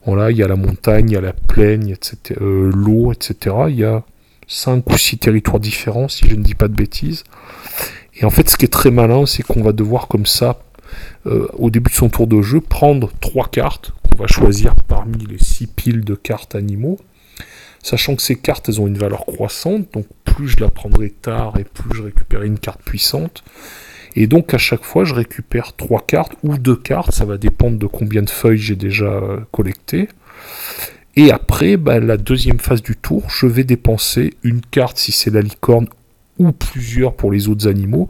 Voilà, 0.04 0.30
il 0.30 0.36
y 0.36 0.42
a 0.42 0.48
la 0.48 0.56
montagne, 0.56 1.10
il 1.10 1.14
y 1.14 1.16
a 1.16 1.20
la 1.20 1.32
plaine, 1.32 1.88
etc., 1.88 2.40
euh, 2.40 2.70
l'eau, 2.74 3.12
etc. 3.12 3.56
Il 3.68 3.76
y 3.76 3.84
a 3.84 4.02
cinq 4.48 4.90
ou 4.90 4.98
six 4.98 5.18
territoires 5.18 5.60
différents, 5.60 6.08
si 6.08 6.28
je 6.28 6.34
ne 6.34 6.42
dis 6.42 6.54
pas 6.54 6.66
de 6.66 6.74
bêtises. 6.74 7.22
Et 8.14 8.24
en 8.24 8.30
fait, 8.30 8.50
ce 8.50 8.56
qui 8.56 8.64
est 8.64 8.68
très 8.68 8.90
malin, 8.90 9.24
c'est 9.24 9.44
qu'on 9.44 9.62
va 9.62 9.72
devoir 9.72 10.08
comme 10.08 10.26
ça, 10.26 10.60
euh, 11.26 11.46
au 11.52 11.70
début 11.70 11.90
de 11.90 11.96
son 11.96 12.08
tour 12.08 12.26
de 12.26 12.42
jeu, 12.42 12.60
prendre 12.60 13.10
trois 13.20 13.46
cartes 13.46 13.92
qu'on 14.02 14.18
va 14.18 14.26
choisir 14.26 14.74
parmi 14.88 15.24
les 15.26 15.38
six 15.38 15.68
piles 15.68 16.04
de 16.04 16.16
cartes 16.16 16.56
animaux 16.56 16.98
sachant 17.82 18.16
que 18.16 18.22
ces 18.22 18.36
cartes, 18.36 18.68
elles 18.68 18.80
ont 18.80 18.86
une 18.86 18.98
valeur 18.98 19.26
croissante, 19.26 19.92
donc 19.92 20.06
plus 20.24 20.48
je 20.48 20.60
la 20.60 20.68
prendrai 20.68 21.10
tard 21.10 21.54
et 21.58 21.64
plus 21.64 21.96
je 21.96 22.02
récupérerai 22.02 22.46
une 22.46 22.58
carte 22.58 22.82
puissante. 22.82 23.42
Et 24.16 24.26
donc 24.26 24.54
à 24.54 24.58
chaque 24.58 24.84
fois, 24.84 25.04
je 25.04 25.14
récupère 25.14 25.74
trois 25.74 26.04
cartes 26.04 26.32
ou 26.42 26.58
deux 26.58 26.76
cartes, 26.76 27.12
ça 27.12 27.24
va 27.24 27.38
dépendre 27.38 27.78
de 27.78 27.86
combien 27.86 28.22
de 28.22 28.30
feuilles 28.30 28.58
j'ai 28.58 28.76
déjà 28.76 29.06
euh, 29.06 29.40
collecté. 29.52 30.08
Et 31.16 31.32
après, 31.32 31.76
bah, 31.76 32.00
la 32.00 32.16
deuxième 32.16 32.60
phase 32.60 32.82
du 32.82 32.96
tour, 32.96 33.28
je 33.28 33.46
vais 33.46 33.64
dépenser 33.64 34.34
une 34.42 34.60
carte 34.60 34.98
si 34.98 35.12
c'est 35.12 35.30
la 35.30 35.42
licorne 35.42 35.86
ou 36.38 36.52
plusieurs 36.52 37.14
pour 37.14 37.30
les 37.30 37.48
autres 37.48 37.68
animaux, 37.68 38.08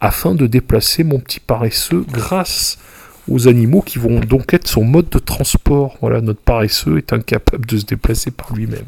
afin 0.00 0.34
de 0.34 0.46
déplacer 0.46 1.04
mon 1.04 1.20
petit 1.20 1.40
paresseux 1.40 2.04
grâce 2.10 2.78
aux 3.28 3.48
animaux 3.48 3.82
qui 3.82 3.98
vont 3.98 4.20
donc 4.20 4.54
être 4.54 4.68
son 4.68 4.84
mode 4.84 5.08
de 5.10 5.18
transport. 5.18 5.96
Voilà, 6.00 6.20
notre 6.20 6.40
paresseux 6.40 6.98
est 6.98 7.12
incapable 7.12 7.66
de 7.66 7.78
se 7.78 7.84
déplacer 7.84 8.30
par 8.30 8.54
lui-même. 8.54 8.86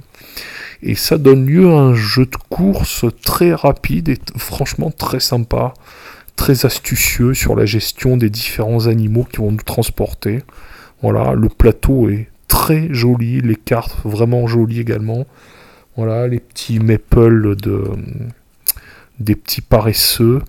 Et 0.82 0.94
ça 0.94 1.18
donne 1.18 1.46
lieu 1.46 1.68
à 1.68 1.78
un 1.78 1.94
jeu 1.94 2.26
de 2.26 2.36
course 2.48 3.04
très 3.22 3.52
rapide 3.52 4.08
et 4.08 4.18
franchement 4.36 4.90
très 4.90 5.20
sympa, 5.20 5.74
très 6.36 6.64
astucieux 6.64 7.34
sur 7.34 7.54
la 7.54 7.66
gestion 7.66 8.16
des 8.16 8.30
différents 8.30 8.86
animaux 8.86 9.26
qui 9.30 9.38
vont 9.38 9.52
nous 9.52 9.58
transporter. 9.58 10.42
Voilà, 11.02 11.34
le 11.34 11.48
plateau 11.48 12.08
est 12.08 12.28
très 12.48 12.88
joli, 12.92 13.40
les 13.40 13.56
cartes 13.56 13.96
vraiment 14.04 14.46
jolies 14.46 14.80
également. 14.80 15.26
Voilà, 15.96 16.28
les 16.28 16.40
petits 16.40 16.78
maples 16.78 17.56
de 17.56 17.84
des 19.18 19.34
petits 19.34 19.60
paresseux, 19.60 20.40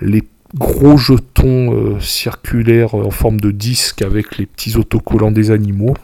les 0.00 0.24
gros 0.54 0.96
jetons 0.96 1.72
euh, 1.72 2.00
circulaires 2.00 2.94
en 2.94 3.10
forme 3.10 3.40
de 3.40 3.50
disque 3.50 4.02
avec 4.02 4.38
les 4.38 4.46
petits 4.46 4.76
autocollants 4.76 5.30
des 5.30 5.50
animaux. 5.50 5.94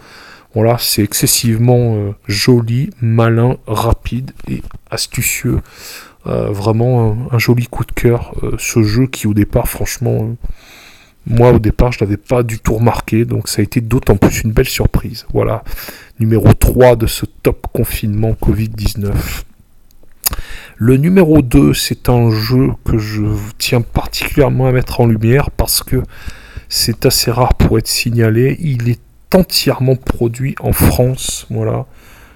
Voilà, 0.54 0.76
c'est 0.78 1.02
excessivement 1.02 1.96
euh, 1.96 2.12
joli, 2.28 2.90
malin, 3.00 3.56
rapide 3.66 4.32
et 4.48 4.62
astucieux. 4.90 5.60
Euh, 6.26 6.50
vraiment 6.50 7.16
un, 7.32 7.38
joli 7.38 7.66
coup 7.66 7.84
de 7.84 7.92
cœur. 7.92 8.34
ce 8.58 8.82
jeu 8.82 9.06
qui 9.06 9.26
au 9.26 9.34
départ, 9.34 9.68
franchement, 9.68 10.34
moi 11.26 11.52
au 11.52 11.58
départ, 11.58 11.92
je 11.92 12.00
l'avais 12.00 12.16
pas 12.16 12.42
du 12.42 12.60
tout 12.60 12.74
remarqué, 12.74 13.24
donc 13.24 13.48
ça 13.48 13.60
a 13.60 13.62
été 13.62 13.80
d'autant 13.80 14.16
plus 14.16 14.42
une 14.42 14.52
belle 14.52 14.68
surprise. 14.68 15.26
Voilà, 15.34 15.64
numéro 16.20 16.52
3 16.52 16.96
de 16.96 17.06
ce 17.06 17.26
top 17.42 17.66
confinement 17.72 18.32
Covid-19. 18.32 19.12
Le 20.76 20.97
numéro 20.97 21.40
2, 21.40 21.73
c'est 21.73 22.09
un 22.09 22.31
jeu 22.31 22.71
que 22.85 22.99
je 22.99 23.23
tiens 23.59 23.81
particulièrement 23.81 24.66
à 24.66 24.73
mettre 24.73 25.00
en 25.00 25.07
lumière 25.07 25.52
parce 25.52 25.85
que 25.85 26.02
c'est 26.69 27.07
assez 27.07 27.31
rare 27.31 27.54
pour 27.54 27.78
être 27.78 27.87
signalé. 27.87 28.57
Il 28.59 28.88
est 28.88 29.00
entièrement 29.33 29.95
produit 29.95 30.57
en 30.59 30.73
France. 30.73 31.47
Voilà. 31.49 31.87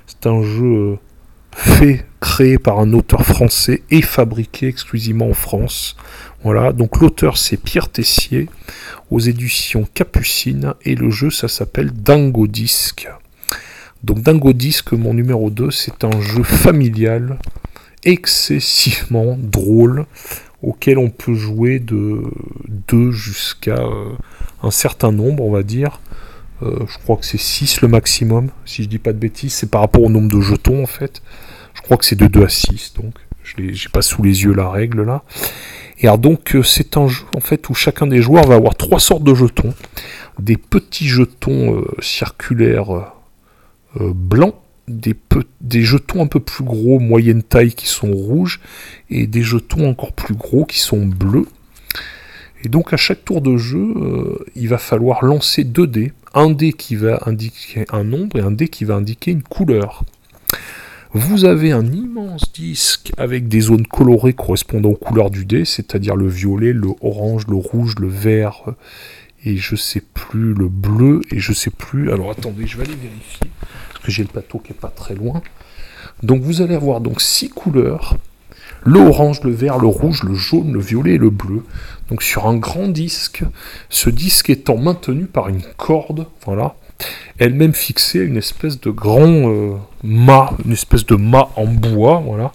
C'est 0.06 0.28
un 0.28 0.42
jeu 0.42 0.66
euh, 0.66 0.96
fait, 1.50 2.06
créé 2.20 2.58
par 2.58 2.78
un 2.78 2.92
auteur 2.92 3.26
français 3.26 3.82
et 3.90 4.02
fabriqué 4.02 4.68
exclusivement 4.68 5.30
en 5.30 5.34
France. 5.34 5.96
Voilà, 6.44 6.72
donc 6.72 7.00
l'auteur 7.00 7.36
c'est 7.36 7.56
Pierre 7.56 7.88
Tessier 7.88 8.48
aux 9.10 9.18
éditions 9.18 9.84
Capucine 9.92 10.74
et 10.84 10.94
le 10.94 11.10
jeu 11.10 11.30
ça 11.30 11.48
s'appelle 11.48 11.90
Dingo 11.90 12.46
Disque. 12.46 13.08
Donc 14.04 14.20
Dingo 14.22 14.52
Disque, 14.52 14.92
mon 14.92 15.12
numéro 15.12 15.50
2, 15.50 15.72
c'est 15.72 16.04
un 16.04 16.20
jeu 16.20 16.44
familial 16.44 17.36
excessivement 18.08 19.36
drôle 19.38 20.06
auquel 20.62 20.98
on 20.98 21.10
peut 21.10 21.34
jouer 21.34 21.78
de 21.78 22.22
2 22.88 23.10
jusqu'à 23.12 23.76
euh, 23.76 24.12
un 24.62 24.70
certain 24.70 25.12
nombre, 25.12 25.44
on 25.44 25.50
va 25.50 25.62
dire. 25.62 26.00
Euh, 26.62 26.86
je 26.88 26.98
crois 26.98 27.16
que 27.16 27.26
c'est 27.26 27.38
6 27.38 27.82
le 27.82 27.88
maximum, 27.88 28.48
si 28.64 28.82
je 28.82 28.88
dis 28.88 28.98
pas 28.98 29.12
de 29.12 29.18
bêtises. 29.18 29.52
C'est 29.52 29.70
par 29.70 29.82
rapport 29.82 30.02
au 30.02 30.08
nombre 30.08 30.28
de 30.28 30.40
jetons 30.40 30.82
en 30.82 30.86
fait. 30.86 31.22
Je 31.74 31.82
crois 31.82 31.98
que 31.98 32.04
c'est 32.04 32.16
de 32.16 32.26
2 32.26 32.44
à 32.44 32.48
6, 32.48 32.94
donc 32.94 33.14
je 33.44 33.60
n'ai 33.60 33.72
pas 33.92 34.02
sous 34.02 34.22
les 34.22 34.42
yeux 34.42 34.54
la 34.54 34.70
règle 34.70 35.02
là. 35.02 35.22
Et 35.98 36.06
alors 36.06 36.18
donc 36.18 36.56
euh, 36.56 36.62
c'est 36.62 36.96
un 36.96 37.08
jeu 37.08 37.24
en 37.36 37.40
fait 37.40 37.68
où 37.68 37.74
chacun 37.74 38.06
des 38.06 38.22
joueurs 38.22 38.46
va 38.46 38.54
avoir 38.54 38.74
trois 38.74 39.00
sortes 39.00 39.22
de 39.22 39.34
jetons. 39.34 39.74
Des 40.38 40.56
petits 40.56 41.08
jetons 41.08 41.84
circulaires 42.00 43.12
blancs 43.96 44.54
des, 44.88 45.82
jetons 45.82 46.22
un 46.22 46.26
peu 46.26 46.40
plus 46.40 46.64
gros, 46.64 46.98
moyenne 46.98 47.42
taille, 47.42 47.72
qui 47.72 47.86
sont 47.86 48.12
rouges, 48.12 48.60
et 49.10 49.26
des 49.26 49.42
jetons 49.42 49.88
encore 49.88 50.12
plus 50.12 50.34
gros 50.34 50.64
qui 50.64 50.78
sont 50.78 51.06
bleus. 51.06 51.46
Et 52.64 52.68
donc 52.68 52.92
à 52.92 52.96
chaque 52.96 53.24
tour 53.24 53.40
de 53.40 53.56
jeu, 53.56 53.94
euh, 53.96 54.44
il 54.56 54.68
va 54.68 54.78
falloir 54.78 55.24
lancer 55.24 55.64
deux 55.64 55.86
dés. 55.86 56.12
Un 56.34 56.50
dé 56.50 56.72
qui 56.72 56.96
va 56.96 57.20
indiquer 57.26 57.84
un 57.90 58.04
nombre 58.04 58.36
et 58.36 58.42
un 58.42 58.50
dé 58.50 58.68
qui 58.68 58.84
va 58.84 58.94
indiquer 58.94 59.30
une 59.30 59.42
couleur. 59.42 60.04
Vous 61.12 61.46
avez 61.46 61.72
un 61.72 61.86
immense 61.86 62.52
disque 62.52 63.12
avec 63.16 63.48
des 63.48 63.60
zones 63.60 63.86
colorées 63.86 64.34
correspondant 64.34 64.90
aux 64.90 64.96
couleurs 64.96 65.30
du 65.30 65.46
dé, 65.46 65.64
c'est-à-dire 65.64 66.16
le 66.16 66.28
violet, 66.28 66.72
le 66.72 66.88
orange, 67.00 67.46
le 67.48 67.56
rouge, 67.56 67.94
le 67.98 68.08
vert, 68.08 68.74
et 69.44 69.56
je 69.56 69.74
sais 69.74 70.02
plus, 70.02 70.52
le 70.52 70.68
bleu, 70.68 71.22
et 71.30 71.38
je 71.38 71.52
sais 71.54 71.70
plus. 71.70 72.12
Alors 72.12 72.30
attendez, 72.30 72.66
je 72.66 72.76
vais 72.76 72.84
aller 72.84 72.96
vérifier 72.96 73.48
j'ai 74.10 74.22
le 74.22 74.28
plateau 74.28 74.58
qui 74.58 74.72
est 74.72 74.80
pas 74.80 74.88
très 74.88 75.14
loin. 75.14 75.42
Donc 76.22 76.42
vous 76.42 76.62
allez 76.62 76.74
avoir 76.74 77.00
donc 77.00 77.20
six 77.20 77.48
couleurs 77.48 78.16
le 78.84 79.00
orange, 79.00 79.42
le 79.42 79.50
vert, 79.50 79.78
le 79.78 79.86
rouge, 79.86 80.22
le 80.22 80.34
jaune, 80.34 80.72
le 80.72 80.80
violet 80.80 81.14
et 81.14 81.18
le 81.18 81.30
bleu. 81.30 81.62
Donc 82.10 82.22
sur 82.22 82.46
un 82.46 82.56
grand 82.56 82.88
disque, 82.88 83.44
ce 83.88 84.10
disque 84.10 84.50
étant 84.50 84.76
maintenu 84.76 85.26
par 85.26 85.48
une 85.48 85.62
corde, 85.76 86.26
voilà, 86.46 86.76
elle-même 87.38 87.74
fixée 87.74 88.20
à 88.20 88.24
une 88.24 88.36
espèce 88.36 88.80
de 88.80 88.90
grand 88.90 89.26
euh, 89.26 89.74
mât, 90.02 90.52
une 90.64 90.72
espèce 90.72 91.06
de 91.06 91.16
mât 91.16 91.50
en 91.56 91.66
bois, 91.66 92.22
voilà. 92.24 92.52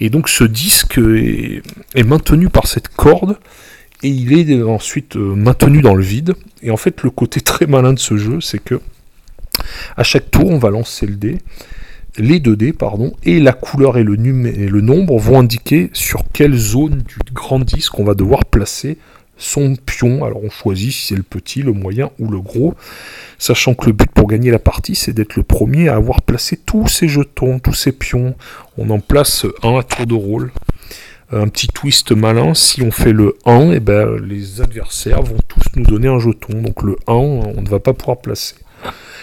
Et 0.00 0.10
donc 0.10 0.28
ce 0.28 0.44
disque 0.44 0.98
est, 0.98 1.62
maintenu 2.04 2.48
par 2.48 2.66
cette 2.66 2.88
corde 2.88 3.38
et 4.02 4.08
il 4.08 4.38
est 4.38 4.62
ensuite 4.62 5.16
euh, 5.16 5.34
maintenu 5.34 5.80
dans 5.80 5.94
le 5.94 6.02
vide. 6.02 6.34
Et 6.62 6.70
en 6.70 6.76
fait, 6.76 7.02
le 7.02 7.10
côté 7.10 7.40
très 7.40 7.66
malin 7.66 7.92
de 7.92 7.98
ce 7.98 8.16
jeu, 8.16 8.40
c'est 8.40 8.62
que 8.62 8.80
à 9.96 10.02
chaque 10.02 10.30
tour, 10.30 10.48
on 10.48 10.58
va 10.58 10.70
lancer 10.70 11.06
le 11.06 11.16
dé 11.16 11.38
les 12.18 12.40
2 12.40 12.56
dés, 12.56 12.72
pardon, 12.72 13.12
et 13.22 13.38
la 13.40 13.52
couleur 13.52 13.96
et 13.96 14.02
le, 14.02 14.16
le 14.16 14.80
nombre 14.80 15.18
vont 15.18 15.38
indiquer 15.38 15.90
sur 15.92 16.24
quelle 16.32 16.56
zone 16.56 17.02
du 17.06 17.32
grand 17.32 17.60
disque 17.60 17.98
on 17.98 18.04
va 18.04 18.14
devoir 18.14 18.44
placer 18.44 18.98
son 19.36 19.76
pion. 19.76 20.24
Alors 20.24 20.42
on 20.42 20.50
choisit 20.50 20.92
si 20.92 21.06
c'est 21.06 21.16
le 21.16 21.22
petit, 21.22 21.62
le 21.62 21.72
moyen 21.72 22.10
ou 22.18 22.28
le 22.28 22.40
gros, 22.40 22.74
sachant 23.38 23.74
que 23.74 23.86
le 23.86 23.92
but 23.92 24.10
pour 24.10 24.26
gagner 24.26 24.50
la 24.50 24.58
partie, 24.58 24.94
c'est 24.94 25.12
d'être 25.12 25.36
le 25.36 25.44
premier 25.44 25.88
à 25.88 25.94
avoir 25.94 26.22
placé 26.22 26.56
tous 26.56 26.88
ses 26.88 27.08
jetons, 27.08 27.60
tous 27.60 27.74
ses 27.74 27.92
pions. 27.92 28.34
On 28.76 28.90
en 28.90 28.98
place 29.00 29.46
un 29.62 29.78
à 29.78 29.82
tour 29.82 30.06
de 30.06 30.14
rôle. 30.14 30.52
Un 31.30 31.48
petit 31.48 31.68
twist 31.68 32.12
malin, 32.12 32.54
si 32.54 32.80
on 32.80 32.90
fait 32.90 33.12
le 33.12 33.36
1, 33.44 33.72
et 33.72 33.74
eh 33.74 33.80
ben, 33.80 34.16
les 34.16 34.62
adversaires 34.62 35.20
vont 35.20 35.36
tous 35.46 35.62
nous 35.76 35.84
donner 35.84 36.08
un 36.08 36.18
jeton. 36.18 36.62
Donc 36.62 36.82
le 36.82 36.96
1, 37.06 37.12
on 37.12 37.60
ne 37.60 37.68
va 37.68 37.80
pas 37.80 37.92
pouvoir 37.92 38.16
placer. 38.16 38.54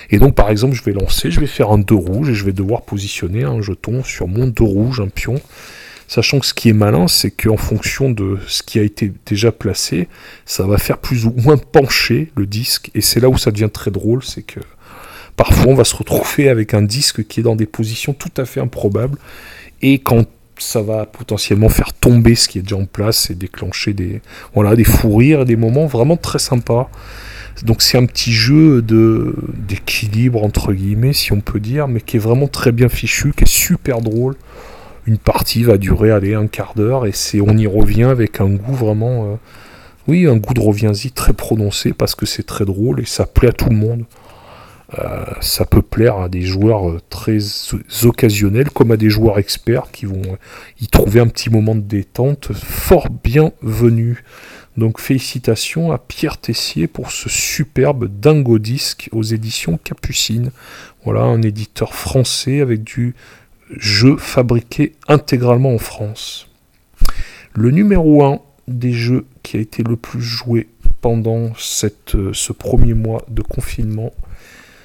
Et 0.09 0.19
donc, 0.19 0.35
par 0.35 0.49
exemple, 0.49 0.75
je 0.75 0.83
vais 0.83 0.91
lancer, 0.91 1.31
je 1.31 1.39
vais 1.39 1.47
faire 1.47 1.71
un 1.71 1.77
2 1.77 1.95
rouge 1.95 2.29
et 2.29 2.35
je 2.35 2.45
vais 2.45 2.53
devoir 2.53 2.83
positionner 2.83 3.43
un 3.43 3.61
jeton 3.61 4.03
sur 4.03 4.27
mon 4.27 4.47
2 4.47 4.63
rouge, 4.63 4.99
un 4.99 5.07
pion. 5.07 5.35
Sachant 6.07 6.39
que 6.39 6.45
ce 6.45 6.53
qui 6.53 6.69
est 6.69 6.73
malin, 6.73 7.07
c'est 7.07 7.31
qu'en 7.31 7.57
fonction 7.57 8.11
de 8.11 8.37
ce 8.47 8.61
qui 8.61 8.77
a 8.77 8.83
été 8.83 9.11
déjà 9.25 9.51
placé, 9.51 10.07
ça 10.45 10.67
va 10.67 10.77
faire 10.77 10.99
plus 10.99 11.25
ou 11.25 11.33
moins 11.35 11.57
pencher 11.57 12.31
le 12.35 12.45
disque. 12.45 12.91
Et 12.93 13.01
c'est 13.01 13.19
là 13.19 13.29
où 13.29 13.37
ça 13.37 13.49
devient 13.51 13.69
très 13.73 13.89
drôle, 13.89 14.23
c'est 14.23 14.43
que 14.43 14.59
parfois 15.35 15.71
on 15.71 15.75
va 15.75 15.83
se 15.83 15.95
retrouver 15.95 16.49
avec 16.49 16.75
un 16.75 16.83
disque 16.83 17.25
qui 17.25 17.39
est 17.39 17.43
dans 17.43 17.55
des 17.55 17.65
positions 17.65 18.13
tout 18.13 18.31
à 18.37 18.45
fait 18.45 18.59
improbables. 18.59 19.17
Et 19.81 19.97
quand 19.97 20.25
ça 20.57 20.81
va 20.81 21.05
potentiellement 21.05 21.69
faire 21.69 21.93
tomber 21.93 22.35
ce 22.35 22.47
qui 22.47 22.59
est 22.59 22.61
déjà 22.61 22.77
en 22.77 22.85
place 22.85 23.29
et 23.29 23.35
déclencher 23.35 23.93
des, 23.93 24.21
voilà, 24.53 24.75
des 24.75 24.83
fous 24.83 25.15
rires 25.15 25.41
et 25.41 25.45
des 25.45 25.55
moments 25.55 25.85
vraiment 25.85 26.17
très 26.17 26.39
sympas. 26.39 26.89
Donc 27.63 27.81
c'est 27.81 27.97
un 27.97 28.05
petit 28.05 28.33
jeu 28.33 28.81
de 28.81 29.35
d'équilibre 29.67 30.43
entre 30.43 30.73
guillemets 30.73 31.13
si 31.13 31.31
on 31.31 31.39
peut 31.39 31.59
dire, 31.59 31.87
mais 31.87 32.01
qui 32.01 32.17
est 32.17 32.19
vraiment 32.19 32.47
très 32.47 32.71
bien 32.71 32.89
fichu, 32.89 33.33
qui 33.35 33.43
est 33.43 33.47
super 33.47 34.01
drôle. 34.01 34.35
Une 35.07 35.17
partie 35.17 35.63
va 35.63 35.77
durer 35.77 36.11
aller 36.11 36.33
un 36.33 36.47
quart 36.47 36.73
d'heure 36.75 37.05
et 37.05 37.11
c'est 37.11 37.39
on 37.39 37.55
y 37.57 37.67
revient 37.67 38.05
avec 38.05 38.41
un 38.41 38.49
goût 38.49 38.73
vraiment, 38.73 39.25
euh, 39.25 39.35
oui, 40.07 40.27
un 40.27 40.35
goût 40.35 40.53
de 40.53 40.59
reviens-y 40.59 41.11
très 41.11 41.33
prononcé 41.33 41.93
parce 41.93 42.15
que 42.15 42.25
c'est 42.25 42.43
très 42.43 42.65
drôle 42.65 42.99
et 42.99 43.05
ça 43.05 43.25
plaît 43.25 43.49
à 43.49 43.53
tout 43.53 43.69
le 43.69 43.75
monde. 43.75 44.05
Euh, 44.99 45.25
ça 45.41 45.65
peut 45.65 45.81
plaire 45.81 46.17
à 46.17 46.29
des 46.29 46.41
joueurs 46.41 46.89
euh, 46.89 47.01
très 47.09 47.37
occasionnels 48.03 48.69
comme 48.69 48.91
à 48.91 48.97
des 48.97 49.09
joueurs 49.09 49.39
experts 49.39 49.91
qui 49.91 50.05
vont 50.05 50.37
y 50.79 50.87
trouver 50.87 51.19
un 51.19 51.27
petit 51.27 51.49
moment 51.49 51.75
de 51.75 51.81
détente 51.81 52.53
fort 52.53 53.09
bienvenu. 53.09 54.23
Donc 54.77 54.99
félicitations 54.99 55.91
à 55.91 55.97
Pierre 55.97 56.37
Tessier 56.37 56.87
pour 56.87 57.11
ce 57.11 57.29
superbe 57.29 58.07
dingo 58.07 58.59
disque 58.59 59.09
aux 59.13 59.23
éditions 59.23 59.79
Capucine. 59.81 60.51
Voilà 61.05 61.21
un 61.21 61.41
éditeur 61.41 61.93
français 61.93 62.59
avec 62.59 62.83
du 62.83 63.15
jeu 63.69 64.17
fabriqué 64.17 64.93
intégralement 65.07 65.73
en 65.73 65.77
France. 65.77 66.47
Le 67.53 67.71
numéro 67.71 68.23
1 68.23 68.39
des 68.67 68.91
jeux 68.91 69.25
qui 69.43 69.57
a 69.57 69.59
été 69.59 69.83
le 69.83 69.95
plus 69.95 70.21
joué 70.21 70.67
pendant 71.01 71.51
euh, 71.51 72.33
ce 72.33 72.53
premier 72.53 72.93
mois 72.93 73.23
de 73.29 73.41
confinement, 73.41 74.11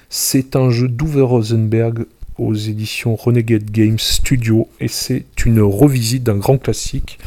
c'est 0.09 0.55
un 0.55 0.71
jeu 0.71 0.87
d'Uwe 0.87 1.23
Rosenberg 1.23 2.07
aux 2.39 2.55
éditions 2.55 3.17
Renegade 3.17 3.71
Games 3.71 3.99
Studio 3.99 4.69
et 4.81 4.89
c'est 4.89 5.25
une 5.45 5.61
revisite 5.61 6.23
d'un 6.23 6.37
grand 6.37 6.59
classique 6.59 7.19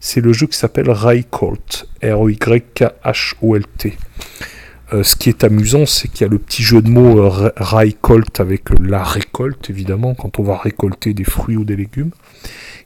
c'est 0.00 0.20
le 0.20 0.32
jeu 0.32 0.46
qui 0.46 0.56
s'appelle 0.56 0.90
Raycolt, 0.90 1.88
R-Y-K-H-O-L-T. 2.02 3.96
Euh, 4.92 5.02
ce 5.02 5.16
qui 5.16 5.28
est 5.30 5.42
amusant, 5.42 5.84
c'est 5.84 6.06
qu'il 6.08 6.20
y 6.20 6.24
a 6.24 6.30
le 6.30 6.38
petit 6.38 6.62
jeu 6.62 6.80
de 6.80 6.88
mots 6.88 7.18
euh, 7.24 7.50
avec 7.56 7.98
la 8.80 9.02
récolte, 9.02 9.68
évidemment, 9.68 10.14
quand 10.14 10.38
on 10.38 10.44
va 10.44 10.56
récolter 10.56 11.12
des 11.12 11.24
fruits 11.24 11.56
ou 11.56 11.64
des 11.64 11.74
légumes. 11.74 12.12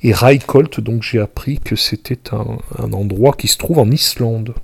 Et 0.02 0.12
Raycolt, 0.14 0.80
donc 0.80 1.02
j'ai 1.02 1.18
appris 1.18 1.58
que 1.58 1.76
c'était 1.76 2.34
un, 2.34 2.92
endroit 2.92 3.34
qui 3.36 3.48
se 3.48 3.58
trouve 3.58 3.78
en 3.78 3.90
Islande. 3.90 4.54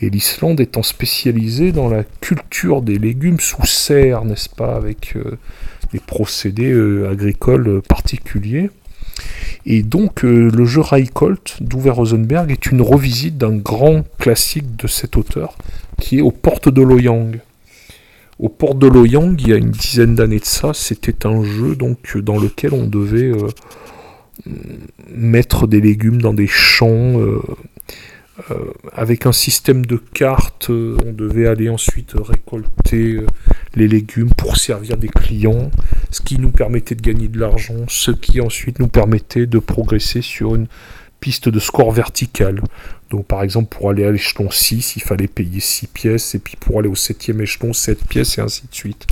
Et 0.00 0.10
l'Islande 0.10 0.60
étant 0.60 0.82
spécialisée 0.82 1.72
dans 1.72 1.88
la 1.88 2.04
culture 2.20 2.82
des 2.82 2.98
légumes 2.98 3.40
sous 3.40 3.66
serre, 3.66 4.24
n'est-ce 4.24 4.48
pas, 4.48 4.76
avec 4.76 5.16
euh, 5.16 5.38
des 5.92 6.00
procédés 6.00 6.72
euh, 6.72 7.10
agricoles 7.10 7.82
particuliers. 7.82 8.70
Et 9.66 9.82
donc 9.82 10.24
euh, 10.24 10.50
le 10.50 10.64
jeu 10.64 10.82
Colt 11.12 11.56
d'Uwe 11.60 11.90
Rosenberg 11.90 12.50
est 12.50 12.66
une 12.66 12.82
revisite 12.82 13.38
d'un 13.38 13.56
grand 13.56 14.04
classique 14.18 14.76
de 14.76 14.86
cet 14.86 15.16
auteur 15.16 15.56
qui 16.00 16.18
est 16.18 16.22
aux 16.22 16.30
portes 16.30 16.68
de 16.68 16.82
Loyang. 16.82 17.38
Aux 18.38 18.48
portes 18.48 18.78
de 18.78 18.88
Loyang, 18.88 19.36
il 19.38 19.48
y 19.48 19.52
a 19.52 19.56
une 19.56 19.70
dizaine 19.70 20.14
d'années 20.14 20.40
de 20.40 20.44
ça, 20.44 20.72
c'était 20.74 21.24
un 21.24 21.42
jeu 21.44 21.76
donc 21.76 22.16
dans 22.18 22.38
lequel 22.38 22.74
on 22.74 22.86
devait 22.86 23.30
euh, 23.30 23.48
mettre 25.14 25.66
des 25.66 25.80
légumes 25.80 26.20
dans 26.20 26.34
des 26.34 26.48
champs 26.48 27.18
euh, 27.18 27.40
avec 28.92 29.26
un 29.26 29.32
système 29.32 29.86
de 29.86 29.96
cartes. 29.96 30.68
on 30.68 31.12
devait 31.12 31.46
aller 31.46 31.68
ensuite 31.68 32.14
récolter 32.16 33.20
les 33.76 33.88
légumes 33.88 34.30
pour 34.36 34.56
servir 34.56 34.96
des 34.96 35.08
clients, 35.08 35.70
ce 36.10 36.20
qui 36.20 36.38
nous 36.38 36.50
permettait 36.50 36.94
de 36.94 37.02
gagner 37.02 37.28
de 37.28 37.38
l'argent, 37.38 37.84
ce 37.88 38.10
qui 38.10 38.40
ensuite 38.40 38.78
nous 38.78 38.88
permettait 38.88 39.46
de 39.46 39.58
progresser 39.58 40.22
sur 40.22 40.54
une 40.54 40.66
piste 41.20 41.48
de 41.48 41.58
score 41.58 41.90
verticale. 41.90 42.62
Donc 43.10 43.26
par 43.26 43.42
exemple 43.42 43.74
pour 43.76 43.90
aller 43.90 44.04
à 44.04 44.10
l'échelon 44.10 44.50
6, 44.50 44.96
il 44.96 45.02
fallait 45.02 45.28
payer 45.28 45.60
6 45.60 45.86
pièces, 45.88 46.34
et 46.34 46.38
puis 46.38 46.56
pour 46.56 46.78
aller 46.78 46.88
au 46.88 46.94
7e 46.94 47.40
échelon, 47.40 47.72
7 47.72 48.06
pièces, 48.06 48.38
et 48.38 48.40
ainsi 48.40 48.62
de 48.70 48.74
suite. 48.74 49.06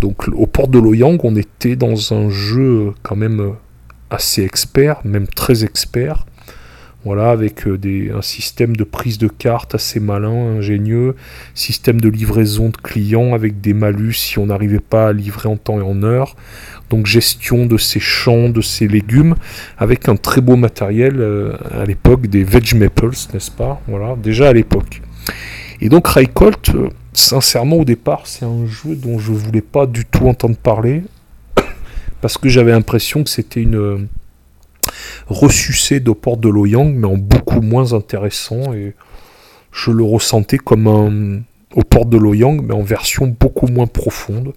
Donc 0.00 0.28
au 0.28 0.46
port 0.46 0.68
de 0.68 0.78
Loyang, 0.78 1.18
on 1.24 1.36
était 1.36 1.76
dans 1.76 2.12
un 2.12 2.30
jeu 2.30 2.92
quand 3.02 3.16
même 3.16 3.54
assez 4.10 4.42
expert, 4.42 5.00
même 5.04 5.26
très 5.26 5.64
expert, 5.64 6.26
voilà, 7.06 7.30
avec 7.30 7.68
euh, 7.68 7.78
des, 7.78 8.10
un 8.10 8.20
système 8.20 8.74
de 8.74 8.82
prise 8.82 9.16
de 9.16 9.28
carte 9.28 9.76
assez 9.76 10.00
malin, 10.00 10.56
ingénieux, 10.58 11.14
système 11.54 12.00
de 12.00 12.08
livraison 12.08 12.70
de 12.70 12.76
clients 12.76 13.32
avec 13.32 13.60
des 13.60 13.74
malus 13.74 14.14
si 14.14 14.40
on 14.40 14.46
n'arrivait 14.46 14.80
pas 14.80 15.10
à 15.10 15.12
livrer 15.12 15.48
en 15.48 15.56
temps 15.56 15.78
et 15.78 15.84
en 15.84 16.02
heure. 16.02 16.34
Donc 16.90 17.06
gestion 17.06 17.66
de 17.66 17.78
ces 17.78 18.00
champs, 18.00 18.48
de 18.48 18.60
ces 18.60 18.88
légumes, 18.88 19.36
avec 19.78 20.08
un 20.08 20.16
très 20.16 20.40
beau 20.40 20.56
matériel 20.56 21.20
euh, 21.20 21.52
à 21.70 21.84
l'époque 21.84 22.26
des 22.26 22.42
Veg 22.42 22.74
n'est-ce 22.74 23.52
pas? 23.52 23.80
Voilà, 23.86 24.16
déjà 24.16 24.48
à 24.48 24.52
l'époque. 24.52 25.00
Et 25.80 25.88
donc 25.88 26.08
Raycolt, 26.08 26.70
euh, 26.74 26.88
sincèrement 27.12 27.76
au 27.76 27.84
départ, 27.84 28.22
c'est 28.24 28.44
un 28.44 28.66
jeu 28.66 28.96
dont 28.96 29.20
je 29.20 29.30
voulais 29.30 29.60
pas 29.60 29.86
du 29.86 30.06
tout 30.06 30.26
entendre 30.26 30.56
parler, 30.56 31.04
parce 32.20 32.36
que 32.36 32.48
j'avais 32.48 32.72
l'impression 32.72 33.22
que 33.22 33.30
c'était 33.30 33.62
une 33.62 34.08
ressucé 35.28 36.00
de 36.00 36.10
porte 36.12 36.40
de 36.40 36.48
Loyang, 36.48 36.92
mais 36.94 37.06
en 37.06 37.16
beaucoup 37.16 37.60
moins 37.60 37.92
intéressant. 37.92 38.72
Et 38.74 38.94
je 39.72 39.90
le 39.90 40.04
ressentais 40.04 40.58
comme 40.58 40.86
un 40.86 41.42
aux 41.74 41.82
portes 41.82 42.08
de 42.08 42.16
Loyang, 42.16 42.62
mais 42.62 42.74
en 42.74 42.82
version 42.82 43.26
beaucoup 43.26 43.66
moins 43.66 43.86
profonde. 43.86 44.52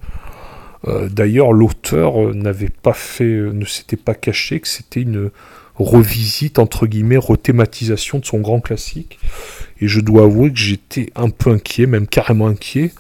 Euh, 0.87 1.09
d'ailleurs, 1.09 1.51
l'auteur 1.51 2.23
euh, 2.23 2.33
n'avait 2.33 2.69
pas 2.69 2.93
fait, 2.93 3.25
euh, 3.25 3.51
ne 3.51 3.65
s'était 3.65 3.97
pas 3.97 4.15
caché 4.15 4.59
que 4.59 4.67
c'était 4.67 5.01
une 5.01 5.29
revisite 5.75 6.59
entre 6.59 6.87
guillemets, 6.87 7.17
rethématisation 7.17 8.19
de 8.19 8.25
son 8.25 8.39
grand 8.39 8.61
classique. 8.61 9.19
Et 9.81 9.87
je 9.87 9.99
dois 9.99 10.23
avouer 10.23 10.51
que 10.51 10.57
j'étais 10.57 11.11
un 11.15 11.29
peu 11.29 11.51
inquiet, 11.51 11.85
même 11.85 12.07
carrément 12.07 12.47
inquiet, 12.47 12.91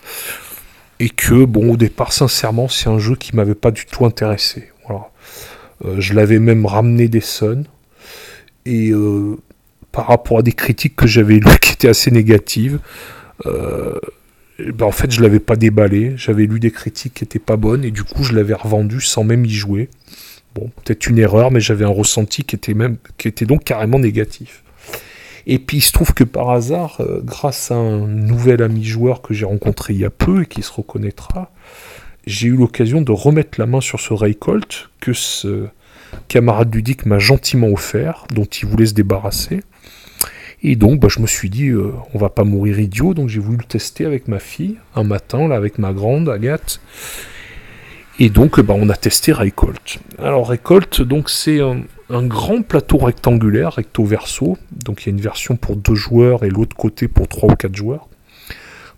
et 0.99 1.09
que 1.09 1.45
bon, 1.45 1.73
au 1.73 1.77
départ, 1.77 2.11
sincèrement, 2.11 2.67
c'est 2.67 2.89
un 2.89 2.99
jeu 2.99 3.15
qui 3.15 3.35
m'avait 3.35 3.55
pas 3.55 3.71
du 3.71 3.85
tout 3.85 4.05
intéressé. 4.05 4.69
Euh, 5.85 5.99
je 5.99 6.13
l'avais 6.13 6.39
même 6.39 6.65
ramené 6.65 7.07
des 7.07 7.21
Suns. 7.21 7.63
Et 8.65 8.91
euh, 8.91 9.37
par 9.91 10.07
rapport 10.07 10.39
à 10.39 10.41
des 10.41 10.51
critiques 10.51 10.95
que 10.95 11.07
j'avais 11.07 11.35
lues 11.35 11.59
qui 11.61 11.73
étaient 11.73 11.89
assez 11.89 12.11
négatives, 12.11 12.79
euh, 13.45 13.97
ben 14.73 14.85
en 14.85 14.91
fait 14.91 15.11
je 15.11 15.21
l'avais 15.21 15.39
pas 15.39 15.55
déballé. 15.55 16.13
J'avais 16.17 16.45
lu 16.45 16.59
des 16.59 16.71
critiques 16.71 17.15
qui 17.15 17.23
étaient 17.23 17.39
pas 17.39 17.57
bonnes 17.57 17.83
et 17.83 17.91
du 17.91 18.03
coup 18.03 18.23
je 18.23 18.33
l'avais 18.33 18.53
revendu 18.53 19.01
sans 19.01 19.23
même 19.23 19.45
y 19.45 19.51
jouer. 19.51 19.89
Bon, 20.55 20.71
peut-être 20.83 21.07
une 21.07 21.19
erreur, 21.19 21.51
mais 21.51 21.59
j'avais 21.59 21.85
un 21.85 21.89
ressenti 21.89 22.43
qui 22.43 22.55
était 22.55 22.73
même 22.73 22.97
qui 23.17 23.27
était 23.27 23.45
donc 23.45 23.63
carrément 23.63 23.99
négatif. 23.99 24.63
Et 25.47 25.57
puis 25.57 25.77
il 25.77 25.81
se 25.81 25.91
trouve 25.91 26.13
que 26.13 26.23
par 26.23 26.49
hasard, 26.49 27.01
grâce 27.23 27.71
à 27.71 27.75
un 27.75 28.07
nouvel 28.07 28.61
ami 28.61 28.83
joueur 28.83 29.21
que 29.21 29.33
j'ai 29.33 29.45
rencontré 29.45 29.93
il 29.93 29.99
y 29.99 30.05
a 30.05 30.09
peu 30.09 30.43
et 30.43 30.45
qui 30.45 30.61
se 30.61 30.71
reconnaîtra, 30.71 31.51
j'ai 32.25 32.47
eu 32.47 32.55
l'occasion 32.55 33.01
de 33.01 33.11
remettre 33.11 33.59
la 33.59 33.65
main 33.65 33.81
sur 33.81 33.99
ce 33.99 34.13
Raycolt 34.13 34.89
que 34.99 35.13
ce 35.13 35.67
camarade 36.27 36.73
ludique 36.73 37.05
m'a 37.05 37.19
gentiment 37.19 37.67
offert, 37.67 38.25
dont 38.33 38.45
il 38.45 38.67
voulait 38.67 38.87
se 38.87 38.93
débarrasser. 38.93 39.61
Et 40.61 40.75
donc, 40.75 40.99
bah, 40.99 41.07
je 41.09 41.19
me 41.19 41.27
suis 41.27 41.49
dit, 41.49 41.69
euh, 41.69 41.93
on 42.13 42.17
va 42.17 42.29
pas 42.29 42.43
mourir 42.43 42.79
idiot, 42.79 43.13
donc 43.13 43.29
j'ai 43.29 43.39
voulu 43.39 43.57
le 43.57 43.63
tester 43.63 44.05
avec 44.05 44.27
ma 44.27 44.39
fille, 44.39 44.77
un 44.95 45.03
matin, 45.03 45.47
là, 45.47 45.55
avec 45.55 45.77
ma 45.77 45.93
grande, 45.93 46.27
Agathe. 46.27 46.81
Et 48.19 48.29
donc, 48.29 48.59
bah, 48.59 48.73
on 48.77 48.89
a 48.89 48.95
testé 48.95 49.31
Raycolt. 49.31 49.99
Alors, 50.17 50.49
Raycolt, 50.49 51.01
donc, 51.01 51.29
c'est 51.29 51.61
un, 51.61 51.83
un, 52.09 52.23
grand 52.23 52.61
plateau 52.61 52.97
rectangulaire, 52.97 53.73
recto-verso. 53.73 54.57
Donc, 54.71 55.03
il 55.03 55.05
y 55.05 55.09
a 55.09 55.15
une 55.15 55.21
version 55.21 55.55
pour 55.55 55.77
deux 55.77 55.95
joueurs 55.95 56.43
et 56.43 56.49
l'autre 56.49 56.75
côté 56.75 57.07
pour 57.07 57.29
trois 57.29 57.49
ou 57.53 57.55
quatre 57.55 57.77
joueurs. 57.77 58.09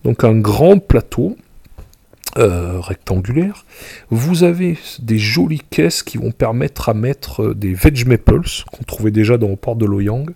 Donc, 0.03 0.23
un 0.23 0.39
grand 0.39 0.79
plateau 0.79 1.37
euh, 2.37 2.79
rectangulaire. 2.79 3.65
Vous 4.09 4.43
avez 4.43 4.77
des 4.99 5.19
jolies 5.19 5.61
caisses 5.69 6.01
qui 6.01 6.17
vont 6.17 6.31
permettre 6.31 6.87
à 6.87 6.93
mettre 6.93 7.43
euh, 7.43 7.53
des 7.53 7.73
veg 7.73 8.07
maples 8.07 8.47
qu'on 8.71 8.83
trouvait 8.83 9.11
déjà 9.11 9.37
dans 9.37 9.49
le 9.49 9.57
port 9.57 9.75
de 9.75 9.85
Loyang. 9.85 10.27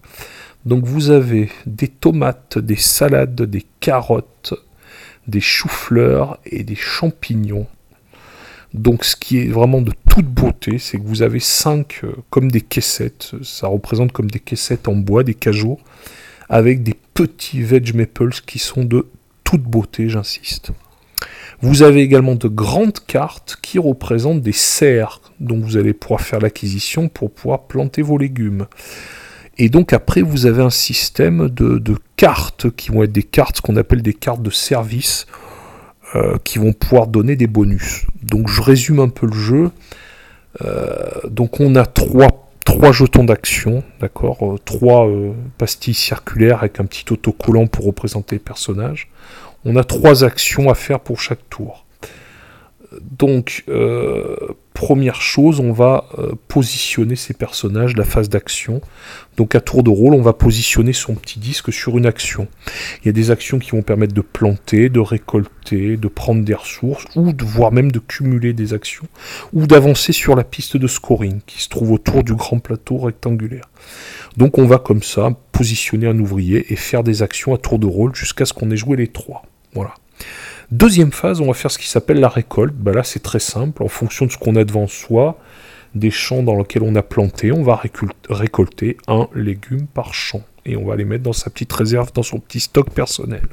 Donc 0.66 0.84
vous 0.84 1.10
avez 1.10 1.50
des 1.66 1.88
tomates, 1.88 2.58
des 2.58 2.76
salades, 2.76 3.42
des 3.42 3.64
carottes, 3.80 4.54
des 5.28 5.40
choux-fleurs 5.40 6.40
et 6.46 6.64
des 6.64 6.76
champignons. 6.76 7.68
Donc 8.74 9.06
ce 9.06 9.16
qui 9.16 9.38
est 9.38 9.48
vraiment 9.48 9.82
de 9.82 9.94
toute 10.10 10.28
beauté, 10.28 10.80
c'est 10.80 10.98
que 10.98 11.04
vous 11.04 11.22
avez 11.22 11.40
5 11.40 12.02
euh, 12.04 12.12
comme 12.30 12.52
des 12.52 12.62
caissettes, 12.62 13.32
ça 13.42 13.68
représente 13.68 14.12
comme 14.12 14.30
des 14.30 14.40
caissettes 14.40 14.90
en 14.90 14.96
bois, 14.96 15.24
des 15.24 15.34
cajots, 15.34 15.80
avec 16.50 16.84
des 16.84 16.96
petits 17.14 17.62
veg 17.62 17.96
maples 17.96 18.42
qui 18.46 18.60
sont 18.60 18.84
de 18.84 19.08
toute 19.46 19.64
beauté, 19.64 20.10
j'insiste. 20.10 20.72
Vous 21.62 21.84
avez 21.84 22.02
également 22.02 22.36
de 22.36 22.48
grandes 22.48 23.00
cartes 23.06 23.58
qui 23.62 23.80
représentent 23.80 24.42
des 24.42 24.52
serres 24.52 25.22
dont 25.40 25.60
vous 25.60 25.78
allez 25.78 25.94
pouvoir 25.94 26.22
faire 26.22 26.40
l'acquisition 26.40 27.08
pour 27.08 27.32
pouvoir 27.32 27.64
planter 27.64 28.02
vos 28.02 28.18
légumes. 28.18 28.68
Et 29.58 29.70
donc 29.70 29.94
après, 29.94 30.22
vous 30.22 30.46
avez 30.46 30.62
un 30.62 30.70
système 30.70 31.50
de, 31.50 31.96
cartes 32.18 32.70
qui 32.72 32.92
vont 32.92 33.04
être 33.04 33.12
des 33.12 33.24
cartes, 33.24 33.62
qu'on 33.62 33.76
appelle 33.76 34.02
des 34.02 34.14
cartes 34.14 34.42
de 34.42 34.50
service, 34.50 35.28
euh, 36.16 36.38
qui 36.44 36.60
vont 36.60 36.74
pouvoir 36.74 37.08
donner 37.08 37.36
des 37.36 37.48
bonus. 37.48 38.06
Donc 38.24 38.48
je 38.48 38.62
résume 38.62 39.00
un 39.00 39.10
peu 39.10 39.28
le 39.28 39.34
jeu. 39.34 39.72
Euh, 40.62 40.96
donc 41.30 41.60
on 41.60 41.76
a 41.76 41.86
trois, 41.86 42.50
trois 42.64 42.94
jetons 42.94 43.26
d'action, 43.26 43.84
d'accord, 44.00 44.54
euh, 44.54 44.58
trois 44.64 45.10
pastilles 45.58 45.94
circulaires 45.94 46.60
avec 46.60 46.80
un 46.80 46.86
petit 46.86 47.06
autocollant 47.12 47.68
pour 47.68 47.86
représenter 47.86 48.36
les 48.36 48.40
personnages. 48.40 49.10
On 49.66 49.76
a 49.76 49.84
trois 49.84 50.24
actions 50.24 50.70
à 50.70 50.76
faire 50.76 51.00
pour 51.00 51.20
chaque 51.20 51.50
tour. 51.50 51.86
Donc, 53.02 53.64
euh, 53.68 54.36
première 54.74 55.22
chose, 55.22 55.60
on 55.60 55.72
va 55.72 56.06
euh, 56.18 56.34
positionner 56.48 57.16
ces 57.16 57.34
personnages, 57.34 57.96
la 57.96 58.04
phase 58.04 58.30
d'action. 58.30 58.82
Donc, 59.38 59.56
à 59.56 59.60
tour 59.60 59.84
de 59.84 59.90
rôle, 59.90 60.14
on 60.14 60.22
va 60.22 60.34
positionner 60.34 60.94
son 60.94 61.16
petit 61.16 61.40
disque 61.40 61.74
sur 61.74 61.98
une 61.98 62.06
action. 62.06 62.48
Il 63.02 63.08
y 63.08 63.10
a 63.10 63.12
des 63.12 63.32
actions 63.32 63.60
qui 63.60 63.72
vont 63.72 63.82
permettre 63.82 64.14
de 64.14 64.22
planter, 64.22 64.90
de 64.90 65.00
récolter, 65.00 65.98
de 65.98 66.08
prendre 66.08 66.44
des 66.44 66.54
ressources, 66.54 67.06
ou 67.16 67.34
de, 67.34 67.44
voire 67.44 67.72
même 67.72 67.92
de 67.92 68.00
cumuler 68.00 68.54
des 68.54 68.74
actions, 68.74 69.08
ou 69.54 69.68
d'avancer 69.68 70.14
sur 70.14 70.36
la 70.36 70.44
piste 70.44 70.78
de 70.78 70.88
scoring 70.88 71.42
qui 71.46 71.62
se 71.62 71.70
trouve 71.70 71.92
autour 71.92 72.24
du 72.24 72.36
grand 72.36 72.60
plateau 72.60 72.98
rectangulaire. 72.98 73.66
Donc, 74.38 74.58
on 74.58 74.66
va 74.66 74.78
comme 74.78 75.04
ça 75.04 75.32
positionner 75.52 76.08
un 76.08 76.20
ouvrier 76.20 76.72
et 76.72 76.76
faire 76.76 77.04
des 77.04 77.24
actions 77.24 77.54
à 77.54 77.58
tour 77.58 77.80
de 77.80 77.88
rôle 77.88 78.16
jusqu'à 78.16 78.46
ce 78.46 78.54
qu'on 78.54 78.72
ait 78.72 78.78
joué 78.78 78.98
les 78.98 79.08
trois. 79.08 79.44
Voilà. 79.76 79.94
Deuxième 80.72 81.12
phase, 81.12 81.42
on 81.42 81.48
va 81.48 81.54
faire 81.54 81.70
ce 81.70 81.78
qui 81.78 81.88
s'appelle 81.88 82.20
la 82.20 82.30
récolte. 82.30 82.74
Bah 82.74 82.92
là, 82.92 83.04
c'est 83.04 83.22
très 83.22 83.40
simple. 83.40 83.84
En 83.84 83.88
fonction 83.88 84.26
de 84.26 84.32
ce 84.32 84.38
qu'on 84.38 84.56
a 84.56 84.64
devant 84.64 84.88
soi, 84.88 85.38
des 85.94 86.12
champs 86.12 86.42
dans 86.42 86.58
lesquels 86.58 86.84
on 86.84 86.96
a 86.96 87.04
planté, 87.04 87.52
on 87.52 87.62
va 87.62 87.80
récolter 88.30 88.98
un 89.08 89.28
légume 89.36 89.86
par 89.86 90.14
champ. 90.14 90.42
Et 90.66 90.76
on 90.76 90.86
va 90.86 90.96
les 90.96 91.06
mettre 91.06 91.24
dans 91.24 91.34
sa 91.34 91.52
petite 91.52 91.72
réserve, 91.72 92.12
dans 92.14 92.24
son 92.24 92.40
petit 92.40 92.60
stock 92.60 92.90
personnel. 92.90 93.44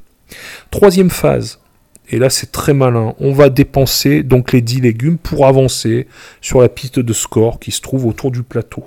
Troisième 0.70 1.10
phase, 1.10 1.60
et 2.08 2.18
là 2.18 2.30
c'est 2.30 2.52
très 2.52 2.74
malin, 2.74 3.14
on 3.20 3.32
va 3.32 3.48
dépenser 3.48 4.22
donc 4.22 4.52
les 4.52 4.60
10 4.60 4.80
légumes 4.80 5.18
pour 5.18 5.46
avancer 5.46 6.06
sur 6.40 6.60
la 6.60 6.68
piste 6.68 6.98
de 6.98 7.12
score 7.12 7.60
qui 7.60 7.70
se 7.70 7.80
trouve 7.80 8.06
autour 8.06 8.30
du 8.30 8.42
plateau. 8.42 8.84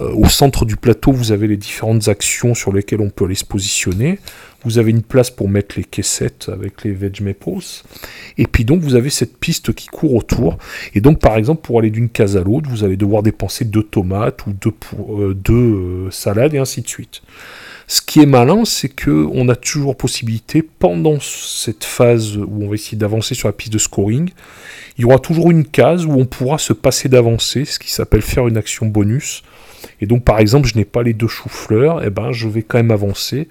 Euh, 0.00 0.12
au 0.12 0.28
centre 0.28 0.64
du 0.64 0.76
plateau, 0.76 1.12
vous 1.12 1.32
avez 1.32 1.46
les 1.46 1.56
différentes 1.56 2.08
actions 2.08 2.54
sur 2.54 2.72
lesquelles 2.72 3.00
on 3.00 3.10
peut 3.10 3.24
aller 3.24 3.34
se 3.34 3.44
positionner. 3.44 4.18
Vous 4.64 4.78
avez 4.78 4.90
une 4.90 5.02
place 5.02 5.30
pour 5.30 5.48
mettre 5.48 5.74
les 5.76 5.84
caissettes 5.84 6.48
avec 6.50 6.84
les 6.84 6.92
veg. 6.92 7.34
Et 8.38 8.46
puis 8.46 8.64
donc 8.64 8.80
vous 8.80 8.94
avez 8.94 9.10
cette 9.10 9.36
piste 9.36 9.74
qui 9.74 9.88
court 9.88 10.14
autour. 10.14 10.58
Et 10.94 11.00
donc 11.00 11.20
par 11.20 11.36
exemple 11.36 11.62
pour 11.62 11.78
aller 11.78 11.90
d'une 11.90 12.08
case 12.08 12.36
à 12.36 12.42
l'autre, 12.42 12.68
vous 12.70 12.82
allez 12.82 12.96
devoir 12.96 13.22
dépenser 13.22 13.64
deux 13.66 13.82
tomates 13.82 14.46
ou 14.46 14.52
deux, 14.52 14.72
euh, 15.10 15.34
euh, 15.50 16.10
salades 16.10 16.54
et 16.54 16.58
ainsi 16.58 16.80
de 16.80 16.88
suite. 16.88 17.22
Ce 17.86 18.00
qui 18.00 18.20
est 18.20 18.26
malin, 18.26 18.64
c'est 18.64 18.88
que 18.88 19.28
on 19.32 19.48
a 19.48 19.56
toujours 19.56 19.96
possibilité 19.96 20.62
pendant 20.62 21.18
cette 21.20 21.84
phase 21.84 22.36
où 22.36 22.64
on 22.64 22.68
va 22.68 22.74
essayer 22.74 22.96
d'avancer 22.96 23.34
sur 23.34 23.48
la 23.48 23.52
piste 23.52 23.72
de 23.72 23.78
scoring, 23.78 24.30
il 24.96 25.02
y 25.02 25.04
aura 25.04 25.18
toujours 25.18 25.50
une 25.50 25.64
case 25.64 26.06
où 26.06 26.12
on 26.12 26.24
pourra 26.24 26.58
se 26.58 26.72
passer 26.72 27.08
d'avancer, 27.08 27.64
ce 27.64 27.78
qui 27.78 27.92
s'appelle 27.92 28.22
faire 28.22 28.48
une 28.48 28.56
action 28.56 28.86
bonus. 28.86 29.42
Et 30.00 30.06
donc 30.06 30.24
par 30.24 30.38
exemple, 30.38 30.68
je 30.68 30.76
n'ai 30.76 30.84
pas 30.84 31.02
les 31.02 31.12
deux 31.12 31.28
choux-fleurs, 31.28 32.02
et 32.02 32.06
eh 32.06 32.10
ben 32.10 32.32
je 32.32 32.48
vais 32.48 32.62
quand 32.62 32.78
même 32.78 32.90
avancer 32.90 33.48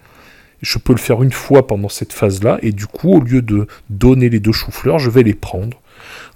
je 0.64 0.78
peux 0.80 0.94
le 0.94 1.00
faire 1.00 1.22
une 1.22 1.32
fois 1.32 1.68
pendant 1.68 1.90
cette 1.90 2.14
phase-là, 2.14 2.58
et 2.62 2.72
du 2.72 2.88
coup, 2.88 3.14
au 3.14 3.20
lieu 3.20 3.42
de 3.42 3.68
donner 3.90 4.30
les 4.30 4.40
deux 4.40 4.54
choux-fleurs, 4.54 4.98
je 4.98 5.10
vais 5.10 5.24
les 5.24 5.34
prendre. 5.34 5.82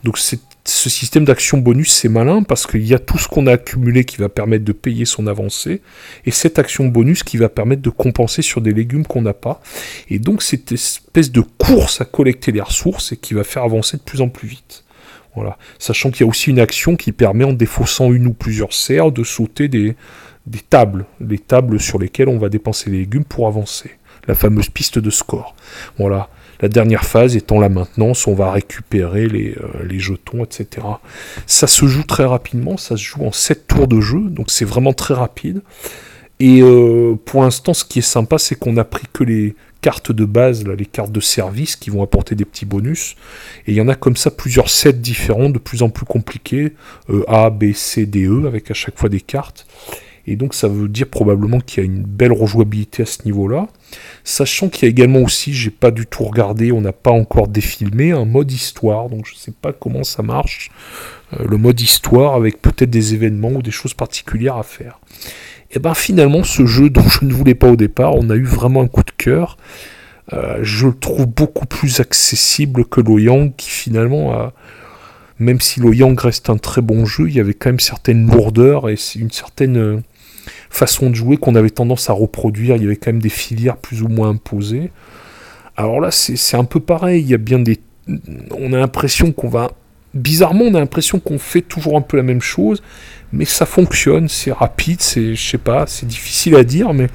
Donc 0.04 0.18
ce 0.70 0.90
système 0.90 1.24
d'action 1.24 1.58
bonus, 1.58 1.94
c'est 1.94 2.10
malin 2.10 2.44
parce 2.44 2.68
qu'il 2.68 2.86
y 2.86 2.94
a 2.94 3.00
tout 3.00 3.18
ce 3.18 3.28
qu'on 3.28 3.48
a 3.48 3.54
accumulé 3.54 4.04
qui 4.04 4.18
va 4.18 4.28
permettre 4.28 4.66
de 4.66 4.74
payer 4.74 5.06
son 5.06 5.28
avancée, 5.28 5.82
et 6.26 6.32
cette 6.32 6.60
action 6.60 6.86
bonus 6.88 7.24
qui 7.24 7.38
va 7.38 7.48
permettre 7.48 7.82
de 7.82 7.90
compenser 7.90 8.42
sur 8.42 8.60
des 8.62 8.74
légumes 8.74 9.06
qu'on 9.06 9.22
n'a 9.22 9.34
pas. 9.34 9.62
Et 10.10 10.20
donc 10.20 10.44
cette 10.44 10.72
espèce 10.72 11.32
de 11.32 11.42
course 11.42 12.02
à 12.02 12.06
collecter 12.06 12.52
les 12.52 12.62
ressources 12.62 13.14
et 13.14 13.18
qui 13.18 13.34
va 13.34 13.44
faire 13.44 13.64
avancer 13.64 13.98
de 13.98 14.02
plus 14.02 14.22
en 14.22 14.30
plus 14.30 14.48
vite. 14.48 14.84
Voilà. 15.36 15.58
Sachant 15.80 16.12
qu'il 16.12 16.22
y 16.22 16.24
a 16.24 16.28
aussi 16.28 16.50
une 16.50 16.60
action 16.60 16.96
qui 16.96 17.12
permet, 17.12 17.46
en 17.46 17.54
défaussant 17.54 18.12
une 18.12 18.28
ou 18.28 18.34
plusieurs 18.34 18.74
serres, 18.74 19.12
de 19.12 19.24
sauter 19.24 19.68
des, 19.68 19.96
des 20.48 20.60
tables, 20.60 21.06
les 21.22 21.40
tables 21.40 21.80
sur 21.80 22.00
lesquelles 22.00 22.30
on 22.30 22.40
va 22.40 22.50
dépenser 22.50 22.90
les 22.90 23.00
légumes 23.00 23.24
pour 23.24 23.48
avancer 23.48 23.92
la 24.28 24.36
fameuse 24.36 24.70
piste 24.70 25.00
de 25.00 25.10
score. 25.10 25.56
Voilà. 25.98 26.30
La 26.62 26.70
dernière 26.70 27.06
phase 27.06 27.36
étant 27.36 27.60
la 27.60 27.70
maintenance, 27.70 28.28
on 28.28 28.34
va 28.34 28.52
récupérer 28.52 29.28
les, 29.28 29.56
euh, 29.58 30.00
jetons, 30.00 30.44
etc. 30.44 30.86
Ça 31.46 31.68
se 31.68 31.86
joue 31.86 32.04
très 32.04 32.26
rapidement, 32.26 32.78
ça 32.78 32.98
se 32.98 33.04
joue 33.04 33.24
en 33.26 33.32
7 33.32 33.68
tours 33.68 33.88
de 33.88 34.02
jeu, 34.02 34.22
donc 34.22 34.52
c'est 34.52 34.66
vraiment 34.66 34.94
très 34.94 35.14
rapide. 35.14 35.62
Et 36.40 36.62
euh, 36.62 37.16
pour 37.26 37.44
l'instant, 37.44 37.74
ce 37.74 37.84
qui 37.84 38.00
est 38.00 38.04
sympa, 38.04 38.38
c'est 38.38 38.56
qu'on 38.56 38.78
a 38.78 38.84
pris 38.84 39.08
que 39.12 39.24
les 39.24 39.56
cartes 39.82 40.12
de 40.12 40.26
base, 40.26 40.66
les 40.68 40.86
cartes 40.86 41.12
de 41.12 41.20
service 41.20 41.76
qui 41.76 41.90
vont 41.90 42.04
apporter 42.04 42.36
des 42.36 42.46
petits 42.46 42.66
bonus. 42.66 43.16
Et 43.66 43.72
il 43.72 43.76
y 43.76 43.82
en 43.82 43.88
a 43.88 43.96
comme 43.96 44.16
ça 44.16 44.32
plusieurs 44.32 44.70
sets 44.70 44.94
différents, 44.94 45.50
de 45.50 45.60
plus 45.60 45.82
en 45.82 45.90
plus 45.90 46.06
compliqués, 46.06 46.74
euh, 47.10 47.24
A, 47.28 47.50
B, 47.50 47.74
C, 47.74 48.06
D, 48.06 48.26
E, 48.26 48.46
avec 48.46 48.70
à 48.70 48.74
chaque 48.74 48.98
fois 48.98 49.10
des 49.10 49.22
cartes. 49.22 49.66
Et 50.28 50.36
donc 50.36 50.54
ça 50.54 50.68
veut 50.68 50.90
dire 50.90 51.08
probablement 51.08 51.60
qu'il 51.60 51.84
y 51.84 51.88
a 51.88 51.90
une 51.90 52.04
belle 52.04 52.34
rejouabilité 52.34 53.04
à 53.04 53.06
ce 53.06 53.24
niveau-là. 53.24 53.68
Sachant 54.26 54.68
qu'il 54.68 54.84
y 54.84 54.86
a 54.88 54.90
également 54.90 55.22
aussi, 55.22 55.54
j'ai 55.54 55.70
pas 55.70 55.90
du 55.90 56.06
tout 56.06 56.26
regardé, 56.26 56.74
on 56.74 56.82
n'a 56.82 56.92
pas 56.92 57.12
encore 57.12 57.48
défilmé, 57.48 58.12
un 58.12 58.26
mode 58.26 58.52
histoire. 58.52 59.10
Donc 59.10 59.26
je 59.26 59.34
ne 59.34 59.38
sais 59.38 59.54
pas 59.54 59.72
comment 59.72 60.04
ça 60.04 60.24
marche. 60.24 60.70
Euh, 61.34 61.46
le 61.48 61.58
mode 61.58 61.80
histoire 61.80 62.36
avec 62.36 62.62
peut-être 62.62 62.90
des 62.90 63.14
événements 63.14 63.52
ou 63.52 63.62
des 63.62 63.72
choses 63.72 63.94
particulières 63.94 64.58
à 64.58 64.64
faire. 64.64 65.00
Et 65.72 65.80
ben 65.80 65.94
finalement 65.94 66.44
ce 66.44 66.66
jeu 66.66 66.90
dont 66.90 67.08
je 67.08 67.26
ne 67.26 67.34
voulais 67.34 67.56
pas 67.56 67.70
au 67.70 67.76
départ, 67.76 68.16
on 68.16 68.30
a 68.30 68.36
eu 68.36 68.44
vraiment 68.44 68.82
un 68.82 68.88
coup 68.88 69.04
de 69.04 69.12
cœur. 69.18 69.58
Euh, 70.34 70.60
je 70.62 70.88
le 70.88 70.94
trouve 70.94 71.26
beaucoup 71.26 71.66
plus 71.66 72.02
accessible 72.02 72.84
que 72.84 73.00
Loyang 73.00 73.54
qui 73.56 73.70
finalement 73.70 74.34
a, 74.34 74.54
même 75.40 75.62
si 75.62 75.80
Loyang 75.80 76.16
reste 76.20 76.50
un 76.50 76.58
très 76.58 76.82
bon 76.82 77.06
jeu, 77.06 77.30
il 77.30 77.36
y 77.36 77.40
avait 77.40 77.54
quand 77.54 77.70
même 77.70 77.80
certaines 77.80 78.30
lourdeurs 78.30 78.90
et 78.90 78.96
une 79.16 79.32
certaine 79.32 79.78
euh, 79.78 79.98
façon 80.70 81.10
de 81.10 81.16
jouer 81.16 81.38
qu'on 81.38 81.56
avait 81.56 81.70
tendance 81.70 82.10
à 82.10 82.14
reproduire. 82.14 82.76
Il 82.76 82.84
y 82.84 82.86
avait 82.86 82.96
quand 82.96 83.12
même 83.12 83.22
des 83.22 83.30
filières 83.30 83.78
plus 83.78 84.02
ou 84.02 84.08
moins 84.08 84.30
imposées. 84.30 84.92
Alors 85.76 86.02
là, 86.02 86.10
c'est 86.12 86.58
un 86.58 86.64
peu 86.64 86.80
pareil. 86.80 87.22
Il 87.22 87.30
y 87.30 87.34
a 87.34 87.38
bien 87.38 87.60
des. 87.60 87.80
On 88.58 88.74
a 88.74 88.78
l'impression 88.78 89.32
qu'on 89.32 89.50
va. 89.50 89.72
Bizarrement, 90.14 90.66
on 90.66 90.74
a 90.74 90.80
l'impression 90.80 91.20
qu'on 91.20 91.38
fait 91.38 91.62
toujours 91.62 91.96
un 91.96 92.02
peu 92.02 92.18
la 92.18 92.24
même 92.24 92.42
chose, 92.42 92.82
mais 93.32 93.46
ça 93.46 93.68
fonctionne, 93.68 94.30
c'est 94.30 94.52
rapide, 94.52 95.02
c'est, 95.02 95.58
pas, 95.60 95.86
c'est 95.86 96.08
difficile 96.08 96.56
à 96.56 96.64
dire, 96.64 96.94
mais 96.94 97.08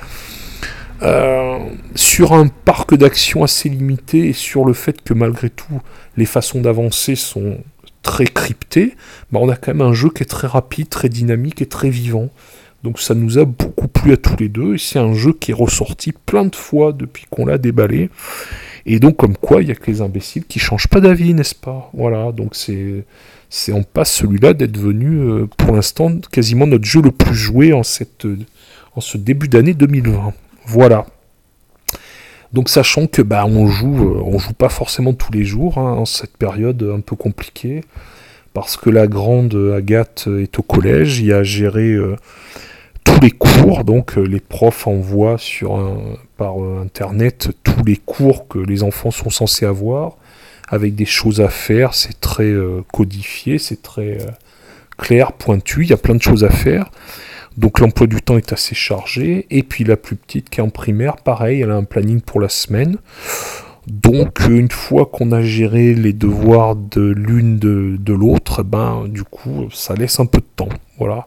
euh, 1.03 1.59
sur 1.97 2.33
un 2.33 2.47
parc 2.47 2.95
d'action 2.95 3.43
assez 3.43 3.69
limité 3.69 4.29
et 4.29 4.33
sur 4.33 4.65
le 4.65 4.73
fait 4.73 5.03
que 5.03 5.15
malgré 5.15 5.51
tout 5.51 5.81
les 6.17 6.27
façons 6.27 6.61
d'avancer 6.61 7.17
sont 7.17 7.59
très 8.03 8.27
cryptées, 8.27 8.95
bah 9.33 9.41
on 9.43 9.49
a 9.49 9.57
quand 9.57 9.75
même 9.75 9.87
un 9.87 9.95
jeu 9.95 10.11
qui 10.11 10.23
est 10.23 10.27
très 10.27 10.47
rapide, 10.47 10.89
très 10.89 11.09
dynamique 11.09 11.63
et 11.63 11.67
très 11.67 11.91
vivant. 11.91 12.29
Donc 12.83 13.01
ça 13.01 13.15
nous 13.15 13.39
a 13.39 13.45
beaucoup 13.45 13.89
plu 13.89 14.13
à 14.13 14.17
tous 14.17 14.37
les 14.39 14.49
deux, 14.49 14.75
et 14.75 14.79
c'est 14.79 14.99
un 14.99 15.15
jeu 15.15 15.33
qui 15.33 15.53
est 15.53 15.55
ressorti 15.55 16.13
plein 16.13 16.45
de 16.45 16.57
fois 16.57 16.93
depuis 16.93 17.27
qu'on 17.31 17.47
l'a 17.47 17.59
déballé. 17.59 18.11
Et 18.87 18.99
donc, 18.99 19.17
comme 19.17 19.37
quoi, 19.37 19.63
il 19.63 19.67
n'y 19.67 19.73
a 19.73 19.77
que 19.77 19.89
les 19.91 20.01
imbéciles 20.01 20.45
qui 20.45 20.59
changent 20.59 20.89
pas 20.89 21.01
d'avis, 21.01 21.35
n'est-ce 21.35 21.55
pas? 21.55 21.91
Voilà, 21.95 22.33
donc 22.33 22.57
c'est, 22.57 23.05
c'est 23.49 23.73
passe 23.93 24.13
celui-là 24.13 24.55
d'être 24.55 24.73
devenu, 24.73 25.21
euh, 25.21 25.47
pour 25.57 25.77
l'instant, 25.77 26.11
quasiment 26.33 26.67
notre 26.67 26.85
jeu 26.85 27.01
le 27.01 27.13
plus 27.13 27.35
joué 27.35 27.73
en, 27.73 27.85
cette, 27.85 28.27
en 28.97 29.01
ce 29.01 29.19
début 29.19 29.47
d'année 29.47 29.75
2020. 29.75 30.33
Voilà. 30.67 31.07
Donc 32.53 32.69
sachant 32.69 33.07
que 33.07 33.23
bah 33.23 33.47
on 33.47 33.67
joue, 33.69 34.11
euh, 34.11 34.23
on 34.27 34.39
joue 34.39 34.53
pas 34.53 34.69
forcément 34.69 35.15
tous 35.15 35.33
les 35.33 35.45
jours 35.45 35.79
hein, 35.79 35.93
en 35.93 36.05
cette 36.05 36.37
période 36.37 36.83
un 36.95 37.01
peu 37.01 37.17
compliquée, 37.17 37.83
parce 38.53 38.77
que 38.77 38.91
la 38.91 39.07
grande 39.07 39.55
Agathe 39.75 40.29
est 40.39 40.59
au 40.59 40.63
collège, 40.63 41.21
il 41.21 41.27
y 41.27 41.33
a 41.33 41.43
géré 41.43 41.93
euh, 41.93 42.17
tous 43.13 43.21
les 43.21 43.31
cours, 43.31 43.85
donc 43.85 44.17
les 44.17 44.41
profs 44.41 44.87
envoient 44.87 45.39
sur 45.39 45.79
par 46.37 46.57
internet 46.59 47.51
tous 47.63 47.85
les 47.85 47.97
cours 47.97 48.49
que 48.49 48.59
les 48.59 48.83
enfants 48.83 49.11
sont 49.11 49.31
censés 49.31 49.67
avoir 49.67 50.17
avec 50.73 50.95
des 50.95 51.05
choses 51.05 51.41
à 51.41 51.49
faire. 51.49 51.95
C'est 51.95 52.21
très 52.21 52.45
euh, 52.45 52.83
codifié, 52.93 53.59
c'est 53.59 53.83
très 53.83 54.19
euh, 54.21 54.31
clair, 54.97 55.33
pointu. 55.33 55.83
Il 55.83 55.91
y 55.91 55.93
a 55.93 55.99
plein 55.99 56.15
de 56.15 56.23
choses 56.23 56.45
à 56.45 56.51
faire. 56.51 56.91
Donc 57.59 57.79
l'emploi 57.79 58.07
du 58.07 58.23
temps 58.23 58.39
est 58.39 58.53
assez 58.53 58.75
chargé. 58.75 59.47
Et 59.51 59.63
puis 59.63 59.85
la 59.85 59.99
plus 59.99 60.17
petite 60.17 60.49
qui 60.49 60.61
est 60.61 60.63
en 60.63 60.71
primaire, 60.71 61.19
pareil, 61.19 61.61
elle 61.61 61.71
a 61.71 61.77
un 61.77 61.85
planning 61.85 62.23
pour 62.23 62.41
la 62.41 62.49
semaine. 62.49 62.97
Donc 63.87 64.47
une 64.49 64.71
fois 64.71 65.07
qu'on 65.07 65.33
a 65.33 65.43
géré 65.43 65.95
les 65.95 66.13
devoirs 66.13 66.77
de 66.77 67.01
l'une 67.03 67.59
de, 67.59 68.13
l'autre, 68.13 68.63
ben 68.63 69.09
du 69.09 69.25
coup 69.25 69.69
ça 69.73 69.95
laisse 69.95 70.21
un 70.21 70.27
peu 70.27 70.39
de 70.39 70.47
temps. 70.57 70.69
Voilà. 70.99 71.27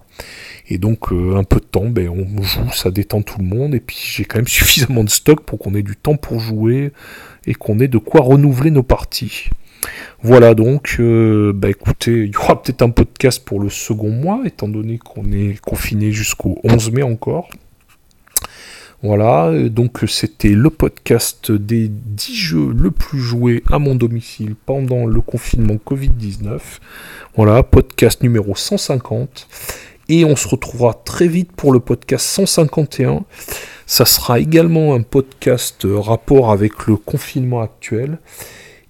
Et 0.69 0.77
donc 0.77 1.11
euh, 1.11 1.35
un 1.35 1.43
peu 1.43 1.59
de 1.59 1.65
temps, 1.65 1.89
ben, 1.89 2.07
on 2.09 2.41
joue, 2.41 2.71
ça 2.71 2.91
détend 2.91 3.21
tout 3.21 3.39
le 3.39 3.45
monde. 3.45 3.75
Et 3.75 3.81
puis 3.81 3.97
j'ai 3.99 4.23
quand 4.23 4.37
même 4.37 4.47
suffisamment 4.59 5.03
de 5.03 5.09
stock 5.09 5.41
pour 5.41 5.59
qu'on 5.59 5.75
ait 5.75 5.83
du 5.83 5.97
temps 5.97 6.15
pour 6.15 6.39
jouer, 6.39 6.93
et 7.45 7.53
qu'on 7.53 7.79
ait 7.79 7.89
de 7.89 7.97
quoi 7.97 8.21
renouveler 8.21 8.71
nos 8.71 8.83
parties. 8.83 9.49
Voilà 10.23 10.55
donc, 10.55 10.95
euh, 10.99 11.53
bah 11.53 11.69
écoutez, 11.69 12.23
il 12.23 12.31
y 12.31 12.37
aura 12.37 12.61
peut-être 12.61 12.81
un 12.81 12.89
podcast 12.89 13.43
pour 13.45 13.59
le 13.59 13.69
second 13.69 14.09
mois, 14.09 14.41
étant 14.45 14.67
donné 14.67 14.97
qu'on 14.97 15.31
est 15.31 15.59
confiné 15.59 16.11
jusqu'au 16.11 16.57
11 16.63 16.91
mai 16.91 17.03
encore. 17.03 17.49
Voilà, 19.05 19.51
donc 19.69 19.99
c'était 20.07 20.49
le 20.49 20.69
podcast 20.69 21.51
des 21.51 21.89
10 21.89 22.35
jeux 22.35 22.73
le 22.75 22.89
plus 22.89 23.19
joués 23.19 23.63
à 23.71 23.77
mon 23.77 23.93
domicile 23.93 24.55
pendant 24.65 25.05
le 25.05 25.21
confinement 25.21 25.75
Covid-19. 25.75 26.59
Voilà, 27.35 27.61
podcast 27.61 28.23
numéro 28.23 28.55
150. 28.55 29.47
Et 30.09 30.25
on 30.25 30.35
se 30.35 30.47
retrouvera 30.47 30.93
très 30.93 31.27
vite 31.27 31.51
pour 31.51 31.71
le 31.71 31.79
podcast 31.79 32.25
151 32.25 33.23
ça 33.85 34.05
sera 34.05 34.39
également 34.39 34.95
un 34.95 35.01
podcast 35.01 35.85
euh, 35.85 35.99
rapport 35.99 36.51
avec 36.51 36.87
le 36.87 36.95
confinement 36.95 37.61
actuel 37.61 38.17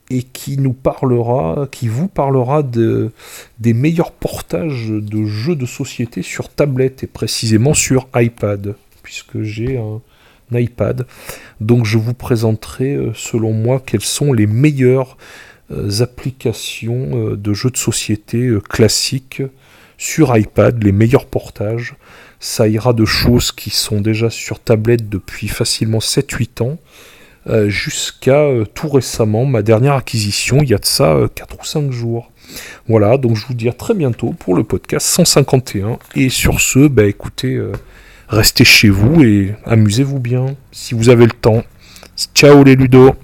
et 0.09 0.23
qui 0.23 0.57
nous 0.57 0.73
parlera, 0.73 1.67
qui 1.71 1.87
vous 1.87 2.07
parlera 2.07 2.63
de, 2.63 3.11
des 3.59 3.73
meilleurs 3.73 4.11
portages 4.11 4.89
de 4.89 5.25
jeux 5.25 5.55
de 5.55 5.65
société 5.65 6.21
sur 6.21 6.47
tablette 6.47 7.03
et 7.03 7.07
précisément 7.07 7.73
sur 7.73 8.07
iPad, 8.15 8.75
puisque 9.05 9.41
j'ai 9.41 9.77
un, 9.77 10.01
iPad. 10.51 11.07
Donc 11.61 11.85
je 11.85 11.97
vous 11.97 12.13
présenterai 12.13 12.93
euh, 12.93 13.11
selon 13.15 13.51
moi 13.51 13.81
quelles 13.83 14.01
sont 14.01 14.31
les 14.33 14.45
meilleures 14.45 15.17
euh, 15.71 16.01
applications 16.01 17.35
de 17.35 17.53
jeux 17.53 17.71
de 17.71 17.77
société 17.77 18.55
classiques 18.69 19.41
sur 19.97 20.37
iPad, 20.37 20.83
les 20.83 20.91
meilleurs 20.91 21.25
portages 21.25 21.95
ça 22.39 22.67
ira 22.67 22.93
de 22.93 23.05
choses 23.05 23.51
qui 23.51 23.71
sont 23.71 24.01
déjà 24.01 24.29
sur 24.29 24.59
tablette 24.59 25.09
depuis 25.09 25.47
facilement 25.47 25.99
7-8 25.99 26.63
ans, 26.63 26.77
euh, 27.47 27.69
jusqu'à 27.69 28.41
euh, 28.41 28.65
tout 28.65 28.89
récemment, 28.89 29.45
ma 29.45 29.61
dernière 29.61 29.93
acquisition, 29.93 30.59
il 30.61 30.69
y 30.69 30.73
a 30.73 30.77
de 30.77 30.85
ça 30.85 31.17
4 31.33 31.53
euh, 31.53 31.57
ou 31.59 31.65
5 31.65 31.91
jours. 31.91 32.31
Voilà, 32.87 33.17
donc 33.17 33.35
je 33.35 33.45
vous 33.47 33.53
dis 33.53 33.67
à 33.67 33.73
très 33.73 33.93
bientôt 33.93 34.33
pour 34.37 34.55
le 34.55 34.63
podcast 34.63 35.07
151. 35.07 35.97
Et 36.15 36.29
sur 36.29 36.61
ce, 36.61 36.87
bah 36.87 37.05
écoutez, 37.05 37.59
restez 38.27 38.65
chez 38.65 38.89
vous 38.89 39.23
et 39.23 39.55
amusez-vous 39.65 40.19
bien 40.19 40.55
si 40.71 40.93
vous 40.93 41.09
avez 41.09 41.25
le 41.25 41.31
temps. 41.31 41.63
Ciao 42.33 42.63
les 42.63 42.75
ludos 42.75 43.15